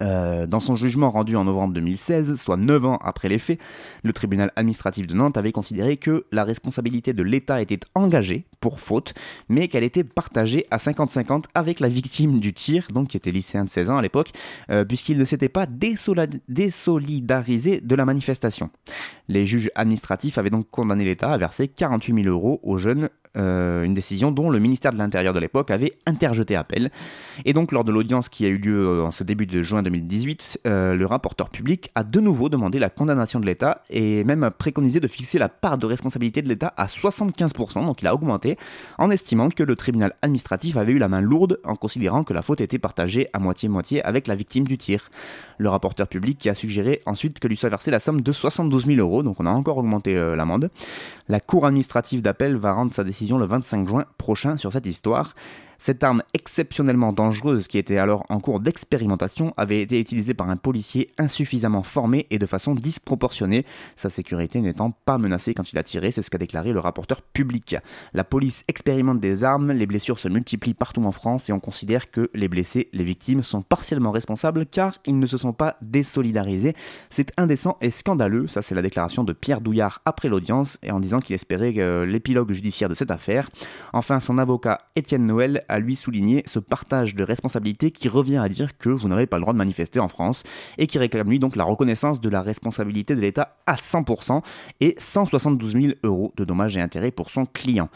Euh, 0.01 0.47
dans 0.47 0.59
son 0.59 0.75
jugement 0.75 1.09
rendu 1.09 1.35
en 1.35 1.45
novembre 1.45 1.73
2016, 1.73 2.35
soit 2.35 2.57
9 2.57 2.85
ans 2.85 2.99
après 3.03 3.29
les 3.29 3.39
faits, 3.39 3.59
le 4.03 4.13
tribunal 4.13 4.51
administratif 4.55 5.07
de 5.07 5.13
Nantes 5.13 5.37
avait 5.37 5.51
considéré 5.51 5.97
que 5.97 6.25
la 6.31 6.43
responsabilité 6.43 7.13
de 7.13 7.23
l'État 7.23 7.61
était 7.61 7.79
engagée 7.93 8.45
pour 8.59 8.79
faute, 8.79 9.13
mais 9.49 9.67
qu'elle 9.67 9.83
était 9.83 10.03
partagée 10.03 10.65
à 10.71 10.77
50-50 10.77 11.45
avec 11.53 11.79
la 11.79 11.89
victime 11.89 12.39
du 12.39 12.53
tir, 12.53 12.87
donc 12.93 13.09
qui 13.09 13.17
était 13.17 13.31
lycéen 13.31 13.65
de 13.65 13.69
16 13.69 13.89
ans 13.89 13.97
à 13.97 14.01
l'époque, 14.01 14.31
euh, 14.69 14.85
puisqu'il 14.85 15.17
ne 15.17 15.25
s'était 15.25 15.49
pas 15.49 15.67
désolidarisé 15.67 17.81
de 17.81 17.95
la 17.95 18.05
manifestation. 18.05 18.69
Les 19.27 19.45
juges 19.45 19.69
administratifs 19.75 20.37
avaient 20.37 20.49
donc 20.49 20.69
condamné 20.69 21.03
l'État 21.03 21.31
à 21.31 21.37
verser 21.37 21.67
48 21.67 22.23
000 22.23 22.27
euros 22.27 22.59
aux 22.63 22.77
jeunes 22.77 23.09
euh, 23.37 23.83
une 23.83 23.93
décision 23.93 24.31
dont 24.31 24.49
le 24.49 24.59
ministère 24.59 24.93
de 24.93 24.97
l'Intérieur 24.97 25.33
de 25.33 25.39
l'époque 25.39 25.71
avait 25.71 25.93
interjeté 26.05 26.55
appel. 26.55 26.91
Et 27.43 27.53
donc 27.53 27.71
lors 27.71 27.83
de 27.83 27.91
l'audience 27.91 28.29
qui 28.29 28.45
a 28.45 28.49
eu 28.49 28.57
lieu 28.57 28.87
euh, 28.87 29.03
en 29.03 29.11
ce 29.11 29.23
début 29.23 29.45
de 29.45 29.61
juin 29.61 29.83
2018, 29.83 30.61
euh, 30.65 30.95
le 30.95 31.05
rapporteur 31.05 31.49
public 31.49 31.91
a 31.95 32.03
de 32.03 32.19
nouveau 32.19 32.49
demandé 32.49 32.79
la 32.79 32.89
condamnation 32.89 33.39
de 33.39 33.45
l'État 33.45 33.83
et 33.89 34.23
même 34.23 34.49
préconisé 34.57 34.99
de 34.99 35.07
fixer 35.07 35.37
la 35.37 35.49
part 35.49 35.77
de 35.77 35.85
responsabilité 35.85 36.41
de 36.41 36.49
l'État 36.49 36.73
à 36.77 36.85
75%, 36.85 37.85
donc 37.85 38.01
il 38.01 38.07
a 38.07 38.13
augmenté, 38.13 38.57
en 38.97 39.11
estimant 39.11 39.49
que 39.49 39.63
le 39.63 39.75
tribunal 39.75 40.13
administratif 40.21 40.77
avait 40.77 40.93
eu 40.93 40.97
la 40.97 41.09
main 41.09 41.21
lourde 41.21 41.59
en 41.63 41.75
considérant 41.75 42.23
que 42.23 42.33
la 42.33 42.41
faute 42.41 42.61
était 42.61 42.79
partagée 42.79 43.27
à 43.33 43.39
moitié-moitié 43.39 44.03
avec 44.03 44.27
la 44.27 44.35
victime 44.35 44.65
du 44.65 44.77
tir. 44.77 45.09
Le 45.57 45.69
rapporteur 45.69 46.07
public 46.07 46.37
qui 46.37 46.49
a 46.49 46.55
suggéré 46.55 47.01
ensuite 47.05 47.39
que 47.39 47.47
lui 47.47 47.57
soit 47.57 47.69
versée 47.69 47.91
la 47.91 47.99
somme 47.99 48.21
de 48.21 48.31
72 48.31 48.85
000 48.85 48.99
euros, 48.99 49.23
donc 49.23 49.39
on 49.39 49.45
a 49.45 49.51
encore 49.51 49.77
augmenté 49.77 50.13
l'amende. 50.35 50.69
La 51.27 51.39
cour 51.39 51.65
administrative 51.65 52.21
d'appel 52.21 52.55
va 52.55 52.73
rendre 52.73 52.93
sa 52.93 53.03
décision 53.03 53.24
le 53.37 53.45
25 53.45 53.87
juin 53.87 54.05
prochain 54.17 54.57
sur 54.57 54.71
cette 54.71 54.85
histoire. 54.85 55.33
Cette 55.77 56.03
arme 56.03 56.23
exceptionnellement 56.33 57.13
dangereuse 57.13 57.67
qui 57.67 57.77
était 57.77 57.97
alors 57.97 58.25
en 58.29 58.39
cours 58.39 58.59
d'expérimentation 58.59 59.53
avait 59.57 59.81
été 59.81 59.99
utilisée 59.99 60.33
par 60.33 60.49
un 60.49 60.57
policier 60.57 61.11
insuffisamment 61.17 61.83
formé 61.83 62.27
et 62.29 62.39
de 62.39 62.45
façon 62.45 62.75
disproportionnée, 62.75 63.65
sa 63.95 64.09
sécurité 64.09 64.61
n'étant 64.61 64.91
pas 64.91 65.17
menacée 65.17 65.53
quand 65.53 65.71
il 65.71 65.77
a 65.77 65.83
tiré, 65.83 66.11
c'est 66.11 66.21
ce 66.21 66.29
qu'a 66.29 66.37
déclaré 66.37 66.71
le 66.71 66.79
rapporteur 66.79 67.21
public. 67.21 67.75
La 68.13 68.23
police 68.23 68.63
expérimente 68.67 69.19
des 69.19 69.43
armes, 69.43 69.71
les 69.71 69.85
blessures 69.85 70.19
se 70.19 70.27
multiplient 70.27 70.73
partout 70.73 71.03
en 71.03 71.11
France 71.11 71.49
et 71.49 71.53
on 71.53 71.59
considère 71.59 72.11
que 72.11 72.29
les 72.33 72.47
blessés, 72.47 72.89
les 72.93 73.03
victimes, 73.03 73.43
sont 73.43 73.61
partiellement 73.61 74.11
responsables 74.11 74.65
car 74.65 74.93
ils 75.05 75.19
ne 75.19 75.25
se 75.25 75.37
sont 75.37 75.53
pas 75.53 75.77
désolidarisés. 75.81 76.73
C'est 77.09 77.31
indécent 77.37 77.77
et 77.81 77.89
scandaleux, 77.89 78.47
ça 78.47 78.61
c'est 78.61 78.75
la 78.75 78.81
déclaration 78.81 79.23
de 79.23 79.33
Pierre 79.33 79.61
Douillard 79.61 80.01
après 80.05 80.29
l'audience 80.29 80.77
et 80.83 80.91
en 80.91 80.99
disant 80.99 81.19
qu'il 81.19 81.35
espérait 81.35 81.73
l'épilogue 82.05 82.51
judiciaire 82.51 82.89
de 82.89 82.93
cette 82.93 83.11
affaire. 83.11 83.49
Enfin, 83.93 84.19
son 84.19 84.37
avocat 84.37 84.79
Étienne 84.95 85.25
Noël 85.25 85.64
à 85.69 85.79
lui 85.79 85.95
souligner 85.95 86.43
ce 86.45 86.59
partage 86.59 87.15
de 87.15 87.23
responsabilités 87.23 87.91
qui 87.91 88.07
revient 88.07 88.37
à 88.37 88.49
dire 88.49 88.77
que 88.77 88.89
vous 88.89 89.07
n'avez 89.07 89.25
pas 89.25 89.37
le 89.37 89.41
droit 89.41 89.53
de 89.53 89.57
manifester 89.57 89.99
en 89.99 90.07
France 90.07 90.43
et 90.77 90.87
qui 90.87 90.97
réclame 90.97 91.29
lui 91.29 91.39
donc 91.39 91.55
la 91.55 91.63
reconnaissance 91.63 92.21
de 92.21 92.29
la 92.29 92.41
responsabilité 92.41 93.15
de 93.15 93.21
l'État 93.21 93.57
à 93.65 93.75
100% 93.75 94.41
et 94.81 94.95
172 94.97 95.73
000 95.73 95.85
euros 96.03 96.33
de 96.37 96.45
dommages 96.45 96.77
et 96.77 96.81
intérêts 96.81 97.11
pour 97.11 97.29
son 97.29 97.45
client. 97.45 97.89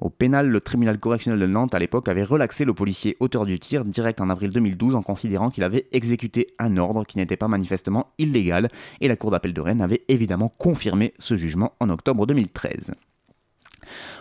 Au 0.00 0.10
pénal, 0.10 0.48
le 0.48 0.60
tribunal 0.60 0.98
correctionnel 0.98 1.40
de 1.40 1.46
Nantes 1.46 1.74
à 1.74 1.78
l'époque 1.78 2.08
avait 2.08 2.24
relaxé 2.24 2.64
le 2.64 2.74
policier 2.74 3.16
auteur 3.20 3.46
du 3.46 3.58
tir 3.58 3.84
direct 3.84 4.20
en 4.20 4.28
avril 4.28 4.50
2012 4.50 4.96
en 4.96 5.02
considérant 5.02 5.50
qu'il 5.50 5.62
avait 5.62 5.86
exécuté 5.92 6.48
un 6.58 6.76
ordre 6.76 7.04
qui 7.04 7.16
n'était 7.16 7.36
pas 7.36 7.48
manifestement 7.48 8.08
illégal 8.18 8.68
et 9.00 9.08
la 9.08 9.16
cour 9.16 9.30
d'appel 9.30 9.54
de 9.54 9.60
Rennes 9.60 9.80
avait 9.80 10.02
évidemment 10.08 10.48
confirmé 10.48 11.14
ce 11.18 11.36
jugement 11.36 11.72
en 11.80 11.88
octobre 11.90 12.26
2013. 12.26 12.92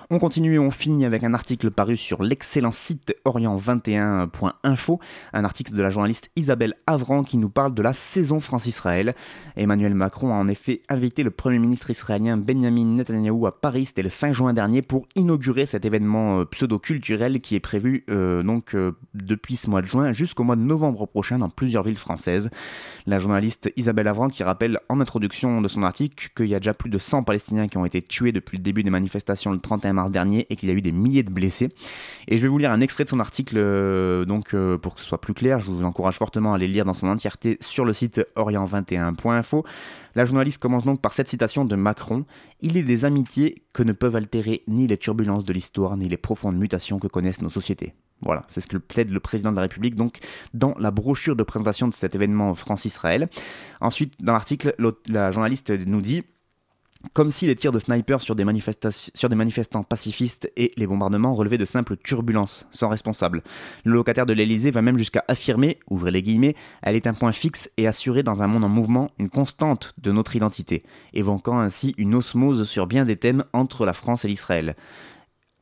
On 0.10 0.20
continue 0.20 0.56
et 0.56 0.60
on 0.60 0.72
finit 0.72 1.06
avec 1.06 1.24
un 1.24 1.34
article 1.34 1.72
paru 1.72 1.96
sur 1.96 2.24
l'excellent 2.24 2.72
site 2.72 3.16
orient21.info, 3.26 5.00
un 5.32 5.46
article 5.46 5.74
de 5.74 5.82
la 5.82 5.90
journaliste 5.90 6.30
Isabelle 6.36 6.76
Avran 6.88 7.24
qui 7.24 7.38
nous 7.38 7.50
parle 7.50 7.74
de 7.74 7.82
la 7.82 7.94
saison 7.94 8.40
France-Israël. 8.40 9.16
Emmanuel 9.56 9.96
Macron 9.96 10.34
a 10.34 10.36
en 10.36 10.48
effet 10.50 10.82
invité 10.90 11.24
le 11.24 11.32
Premier 11.32 11.60
ministre 11.60 11.90
israélien 11.90 12.38
Benjamin 12.38 12.86
Netanyahu 12.86 13.48
à 13.48 13.52
Paris, 13.52 13.86
c'était 13.86 14.04
le 14.04 14.10
5 14.10 14.34
juin 14.34 14.54
dernier, 14.54 14.82
pour 14.82 15.08
inaugurer 15.16 15.66
cet 15.66 15.86
événement 15.86 16.40
euh, 16.40 16.46
pseudo-culturel 16.46 17.40
qui 17.40 17.56
est 17.56 17.62
prévu 17.62 18.04
euh, 18.10 18.44
donc 18.44 18.76
euh, 18.76 18.92
depuis 19.14 19.56
ce 19.56 19.70
mois 19.70 19.82
de 19.82 19.88
juin 19.88 20.12
jusqu'au 20.12 20.44
mois 20.44 20.56
de 20.56 20.62
novembre 20.62 21.06
prochain 21.06 21.38
dans 21.38 21.50
plusieurs 21.50 21.84
villes 21.84 21.96
françaises. 21.96 22.50
La 23.06 23.20
journaliste 23.20 23.72
Isabelle 23.78 24.08
Avran 24.08 24.28
qui 24.28 24.44
rappelle 24.44 24.80
en 24.90 25.00
introduction 25.00 25.62
de 25.62 25.68
son 25.68 25.84
article 25.84 26.30
qu'il 26.36 26.48
y 26.48 26.56
a 26.56 26.60
déjà 26.60 26.74
plus 26.74 26.90
de 26.90 26.98
100 26.98 27.24
Palestiniens 27.24 27.68
qui 27.68 27.78
ont 27.78 27.86
été 27.86 28.02
tués 28.02 28.32
depuis 28.32 28.58
le 28.58 28.64
début 28.64 28.84
des 28.84 28.90
manifestations 28.90 29.52
le 29.52 29.60
31 29.60 29.93
mars 29.94 30.12
dernier 30.12 30.46
et 30.50 30.56
qu'il 30.56 30.70
y 30.70 30.72
a 30.72 30.76
eu 30.76 30.82
des 30.82 30.92
milliers 30.92 31.24
de 31.24 31.32
blessés. 31.32 31.70
Et 32.28 32.38
je 32.38 32.44
vais 32.44 32.48
vous 32.50 32.58
lire 32.58 32.72
un 32.72 32.82
extrait 32.82 33.04
de 33.04 33.10
son 33.10 33.20
article, 33.20 33.56
euh, 33.58 34.26
donc 34.26 34.54
euh, 34.54 34.78
pour 34.78 34.96
que 34.96 35.02
ce 35.02 35.06
soit 35.06 35.22
plus 35.22 35.34
clair, 35.34 35.60
je 35.60 35.72
vous 35.72 35.84
encourage 35.84 36.18
fortement 36.18 36.54
à 36.54 36.56
aller 36.56 36.68
lire 36.68 36.86
dans 36.86 36.94
son 36.94 37.08
entièreté 37.08 37.58
sur 37.62 37.86
le 37.86 37.94
site 37.94 38.22
orient21.info. 38.36 39.66
La 40.16 40.26
journaliste 40.26 40.60
commence 40.60 40.84
donc 40.84 41.02
par 41.02 41.14
cette 41.14 41.28
citation 41.28 41.66
de 41.66 41.76
Macron 41.76 42.26
Il 42.62 42.78
est 42.78 42.84
des 42.84 43.06
amitiés 43.06 43.64
que 43.74 43.84
ne 43.84 43.94
peuvent 43.94 44.16
altérer 44.16 44.64
ni 44.68 44.88
les 44.88 44.98
turbulences 44.98 45.44
de 45.44 45.54
l'histoire, 45.54 45.98
ni 45.98 46.08
les 46.08 46.18
profondes 46.18 46.58
mutations 46.58 47.00
que 47.00 47.08
connaissent 47.08 47.42
nos 47.42 47.50
sociétés. 47.50 47.94
Voilà, 48.22 48.44
c'est 48.48 48.62
ce 48.62 48.68
que 48.68 48.78
plaide 48.78 49.12
le 49.12 49.20
président 49.20 49.52
de 49.52 49.58
la 49.58 49.64
République 49.64 49.96
donc 49.96 50.20
dans 50.54 50.76
la 50.80 50.92
brochure 50.92 51.36
de 51.36 51.44
présentation 51.44 51.88
de 51.88 51.94
cet 51.94 52.16
événement 52.16 52.54
France-Israël. 52.54 53.28
Ensuite, 53.82 54.14
dans 54.22 54.34
l'article, 54.34 54.76
la 55.08 55.32
journaliste 55.32 55.72
nous 55.86 56.02
dit 56.02 56.24
comme 57.12 57.32
si 57.32 57.46
les 57.46 57.56
tirs 57.56 57.72
de 57.72 57.80
snipers 57.80 58.22
sur 58.22 58.36
des, 58.36 58.46
manifestants 58.46 59.84
pacifistes 59.84 60.50
et 60.56 60.72
les 60.78 60.88
bombardements 60.88 61.34
relevaient 61.34 61.58
de 61.58 61.66
simples 61.66 61.98
turbulences, 61.98 62.66
sans 62.72 62.88
responsable. 62.88 63.44
Le 63.84 63.94
locataire 63.94 64.26
de 64.26 64.34
l'Elysée 64.34 64.72
va 64.72 64.82
même 64.82 64.98
jusqu'à 64.98 65.26
affirmer, 65.28 65.80
ouvrez 65.90 66.12
les 66.12 66.24
guillemets, 66.24 66.56
elle 66.82 66.96
est 66.96 67.08
un 67.08 67.14
point 67.14 67.34
fixe 67.34 67.70
et 67.78 67.88
assurée 67.88 68.24
dans 68.24 68.42
un 68.42 68.48
monde 68.48 68.64
en 68.64 68.70
mouvement, 68.70 69.12
une 69.20 69.30
constante 69.30 69.94
de 70.02 70.12
notre 70.12 70.36
identité, 70.36 70.84
évoquant 71.14 71.60
ainsi 71.60 71.94
une 71.98 72.16
osmose 72.16 72.68
sur 72.68 72.88
bien 72.88 73.06
des 73.06 73.18
thèmes 73.18 73.44
entre 73.54 73.86
la 73.86 73.94
France 73.94 74.26
et 74.26 74.30
l'Israël 74.30 74.76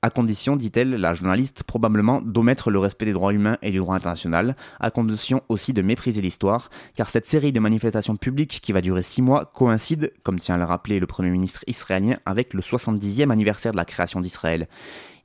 à 0.03 0.09
condition, 0.09 0.55
dit-elle, 0.55 0.95
la 0.95 1.13
journaliste, 1.13 1.61
probablement 1.63 2.21
d'omettre 2.21 2.71
le 2.71 2.79
respect 2.79 3.05
des 3.05 3.13
droits 3.13 3.33
humains 3.33 3.59
et 3.61 3.69
du 3.69 3.77
droit 3.77 3.95
international, 3.95 4.55
à 4.79 4.89
condition 4.89 5.43
aussi 5.47 5.73
de 5.73 5.83
mépriser 5.83 6.21
l'histoire, 6.21 6.71
car 6.95 7.11
cette 7.11 7.27
série 7.27 7.51
de 7.51 7.59
manifestations 7.59 8.15
publiques 8.15 8.61
qui 8.63 8.71
va 8.71 8.81
durer 8.81 9.03
six 9.03 9.21
mois 9.21 9.45
coïncide, 9.45 10.11
comme 10.23 10.39
tient 10.39 10.55
à 10.55 10.57
le 10.57 10.63
rappeler 10.63 10.99
le 10.99 11.05
Premier 11.05 11.29
ministre 11.29 11.63
israélien, 11.67 12.17
avec 12.25 12.55
le 12.55 12.61
70e 12.61 13.29
anniversaire 13.29 13.73
de 13.73 13.77
la 13.77 13.85
création 13.85 14.21
d'Israël. 14.21 14.67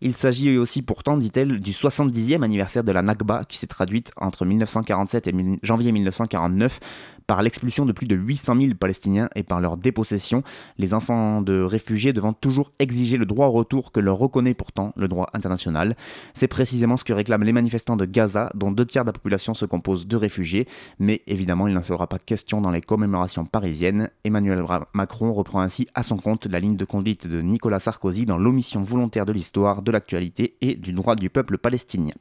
Il 0.02 0.14
s'agit 0.14 0.58
aussi 0.58 0.82
pourtant, 0.82 1.16
dit-elle, 1.16 1.58
du 1.58 1.72
70e 1.72 2.42
anniversaire 2.42 2.84
de 2.84 2.92
la 2.92 3.00
Nakba 3.00 3.44
qui 3.48 3.56
s'est 3.56 3.66
traduite 3.66 4.12
entre 4.16 4.44
1947 4.44 5.26
et 5.26 5.58
janvier 5.62 5.90
1949 5.90 6.80
par 7.26 7.42
l'expulsion 7.42 7.84
de 7.86 7.92
plus 7.92 8.06
de 8.06 8.14
800 8.14 8.60
000 8.60 8.74
Palestiniens 8.78 9.28
et 9.34 9.42
par 9.42 9.60
leur 9.60 9.76
dépossession, 9.76 10.42
les 10.78 10.94
enfants 10.94 11.42
de 11.42 11.60
réfugiés 11.60 12.12
devant 12.12 12.32
toujours 12.32 12.72
exiger 12.78 13.16
le 13.16 13.26
droit 13.26 13.46
au 13.48 13.52
retour 13.52 13.92
que 13.92 14.00
leur 14.00 14.18
reconnaît 14.18 14.54
pourtant 14.54 14.92
le 14.96 15.08
droit 15.08 15.28
international. 15.32 15.96
C'est 16.34 16.48
précisément 16.48 16.96
ce 16.96 17.04
que 17.04 17.12
réclament 17.12 17.44
les 17.44 17.52
manifestants 17.52 17.96
de 17.96 18.04
Gaza, 18.04 18.50
dont 18.54 18.70
deux 18.70 18.86
tiers 18.86 19.04
de 19.04 19.08
la 19.08 19.12
population 19.12 19.54
se 19.54 19.64
compose 19.64 20.06
de 20.06 20.16
réfugiés, 20.16 20.66
mais 20.98 21.22
évidemment 21.26 21.66
il 21.68 21.74
n'en 21.74 21.82
sera 21.82 22.06
pas 22.06 22.18
question 22.18 22.60
dans 22.60 22.70
les 22.70 22.80
commémorations 22.80 23.44
parisiennes. 23.44 24.10
Emmanuel 24.24 24.64
Macron 24.94 25.32
reprend 25.32 25.60
ainsi 25.60 25.88
à 25.94 26.02
son 26.02 26.16
compte 26.16 26.46
la 26.46 26.60
ligne 26.60 26.76
de 26.76 26.84
conduite 26.84 27.26
de 27.26 27.40
Nicolas 27.40 27.78
Sarkozy 27.78 28.26
dans 28.26 28.38
l'omission 28.38 28.82
volontaire 28.82 29.24
de 29.24 29.32
l'histoire, 29.32 29.82
de 29.82 29.90
l'actualité 29.90 30.56
et 30.60 30.76
du 30.76 30.92
droit 30.92 31.16
du 31.16 31.30
peuple 31.30 31.58
palestinien. 31.58 32.14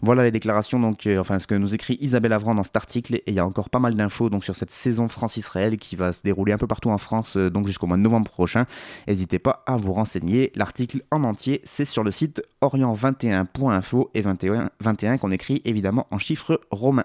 Voilà 0.00 0.22
les 0.22 0.30
déclarations, 0.30 0.80
donc, 0.80 1.06
euh, 1.06 1.18
enfin 1.18 1.38
ce 1.38 1.46
que 1.46 1.54
nous 1.54 1.74
écrit 1.74 1.98
Isabelle 2.00 2.32
Avran 2.32 2.54
dans 2.54 2.64
cet 2.64 2.76
article, 2.76 3.16
et 3.16 3.24
il 3.26 3.34
y 3.34 3.38
a 3.38 3.46
encore 3.46 3.70
pas 3.70 3.78
mal 3.78 3.94
d'infos 3.94 4.30
sur 4.42 4.54
cette 4.54 4.70
saison 4.70 5.08
France-Israël 5.08 5.76
qui 5.78 5.96
va 5.96 6.12
se 6.12 6.22
dérouler 6.22 6.52
un 6.52 6.58
peu 6.58 6.66
partout 6.66 6.90
en 6.90 6.98
France 6.98 7.36
euh, 7.36 7.50
donc 7.50 7.66
jusqu'au 7.66 7.86
mois 7.86 7.96
de 7.96 8.02
novembre 8.02 8.30
prochain. 8.30 8.66
N'hésitez 9.06 9.38
pas 9.38 9.62
à 9.66 9.76
vous 9.76 9.92
renseigner. 9.92 10.52
L'article 10.54 11.02
en 11.10 11.24
entier, 11.24 11.60
c'est 11.64 11.84
sur 11.84 12.04
le 12.04 12.10
site 12.10 12.42
orient21.info 12.62 14.10
et 14.14 14.20
21, 14.20 14.70
21 14.80 15.18
qu'on 15.18 15.30
écrit 15.30 15.62
évidemment 15.64 16.06
en 16.10 16.18
chiffres 16.18 16.60
romains. 16.70 17.04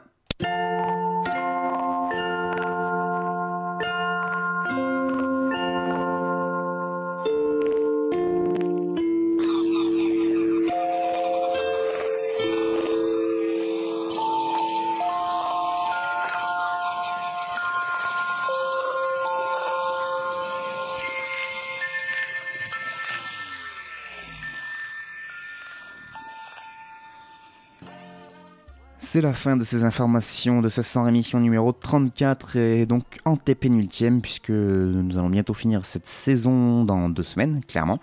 C'est 29.14 29.22
la 29.22 29.34
fin 29.34 29.56
de 29.56 29.64
ces 29.64 29.84
informations 29.84 30.60
de 30.60 30.70
ce 30.70 30.82
100 30.82 31.08
émission 31.08 31.40
numéro 31.40 31.72
34 31.72 32.56
et 32.56 32.88
donc 32.88 33.04
antépénultième 33.26 34.22
puisque 34.22 34.50
nous 34.50 35.20
allons 35.20 35.30
bientôt 35.30 35.54
finir 35.54 35.86
cette 35.86 36.08
saison 36.08 36.84
dans 36.84 37.10
deux 37.10 37.22
semaines, 37.22 37.62
clairement. 37.64 38.00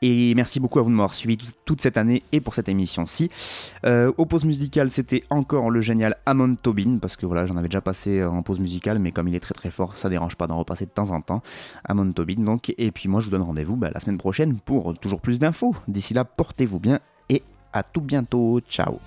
Et 0.00 0.34
merci 0.34 0.58
beaucoup 0.58 0.80
à 0.80 0.82
vous 0.82 0.90
de 0.90 0.96
m'avoir 0.96 1.14
suivi 1.14 1.38
toute 1.64 1.80
cette 1.80 1.96
année 1.96 2.24
et 2.32 2.40
pour 2.40 2.56
cette 2.56 2.68
émission-ci. 2.68 3.30
Euh, 3.86 4.10
aux 4.18 4.26
pauses 4.26 4.44
musicales, 4.44 4.90
c'était 4.90 5.22
encore 5.30 5.70
le 5.70 5.80
génial 5.80 6.16
Amon 6.26 6.56
Tobin, 6.56 6.98
parce 7.00 7.14
que 7.14 7.24
voilà, 7.24 7.46
j'en 7.46 7.56
avais 7.56 7.68
déjà 7.68 7.80
passé 7.80 8.24
en 8.24 8.42
pause 8.42 8.58
musicale, 8.58 8.98
mais 8.98 9.12
comme 9.12 9.28
il 9.28 9.36
est 9.36 9.40
très 9.40 9.54
très 9.54 9.70
fort, 9.70 9.96
ça 9.96 10.08
dérange 10.08 10.34
pas 10.34 10.48
d'en 10.48 10.58
repasser 10.58 10.86
de 10.86 10.90
temps 10.90 11.12
en 11.12 11.20
temps. 11.20 11.42
Amon 11.84 12.10
Tobin, 12.10 12.42
donc. 12.42 12.74
Et 12.78 12.90
puis 12.90 13.08
moi, 13.08 13.20
je 13.20 13.26
vous 13.26 13.30
donne 13.30 13.42
rendez-vous 13.42 13.76
bah, 13.76 13.92
la 13.94 14.00
semaine 14.00 14.18
prochaine 14.18 14.58
pour 14.58 14.98
toujours 14.98 15.20
plus 15.20 15.38
d'infos. 15.38 15.76
D'ici 15.86 16.14
là, 16.14 16.24
portez-vous 16.24 16.80
bien 16.80 16.98
et 17.28 17.44
à 17.72 17.84
tout 17.84 18.00
bientôt. 18.00 18.58
Ciao. 18.68 18.98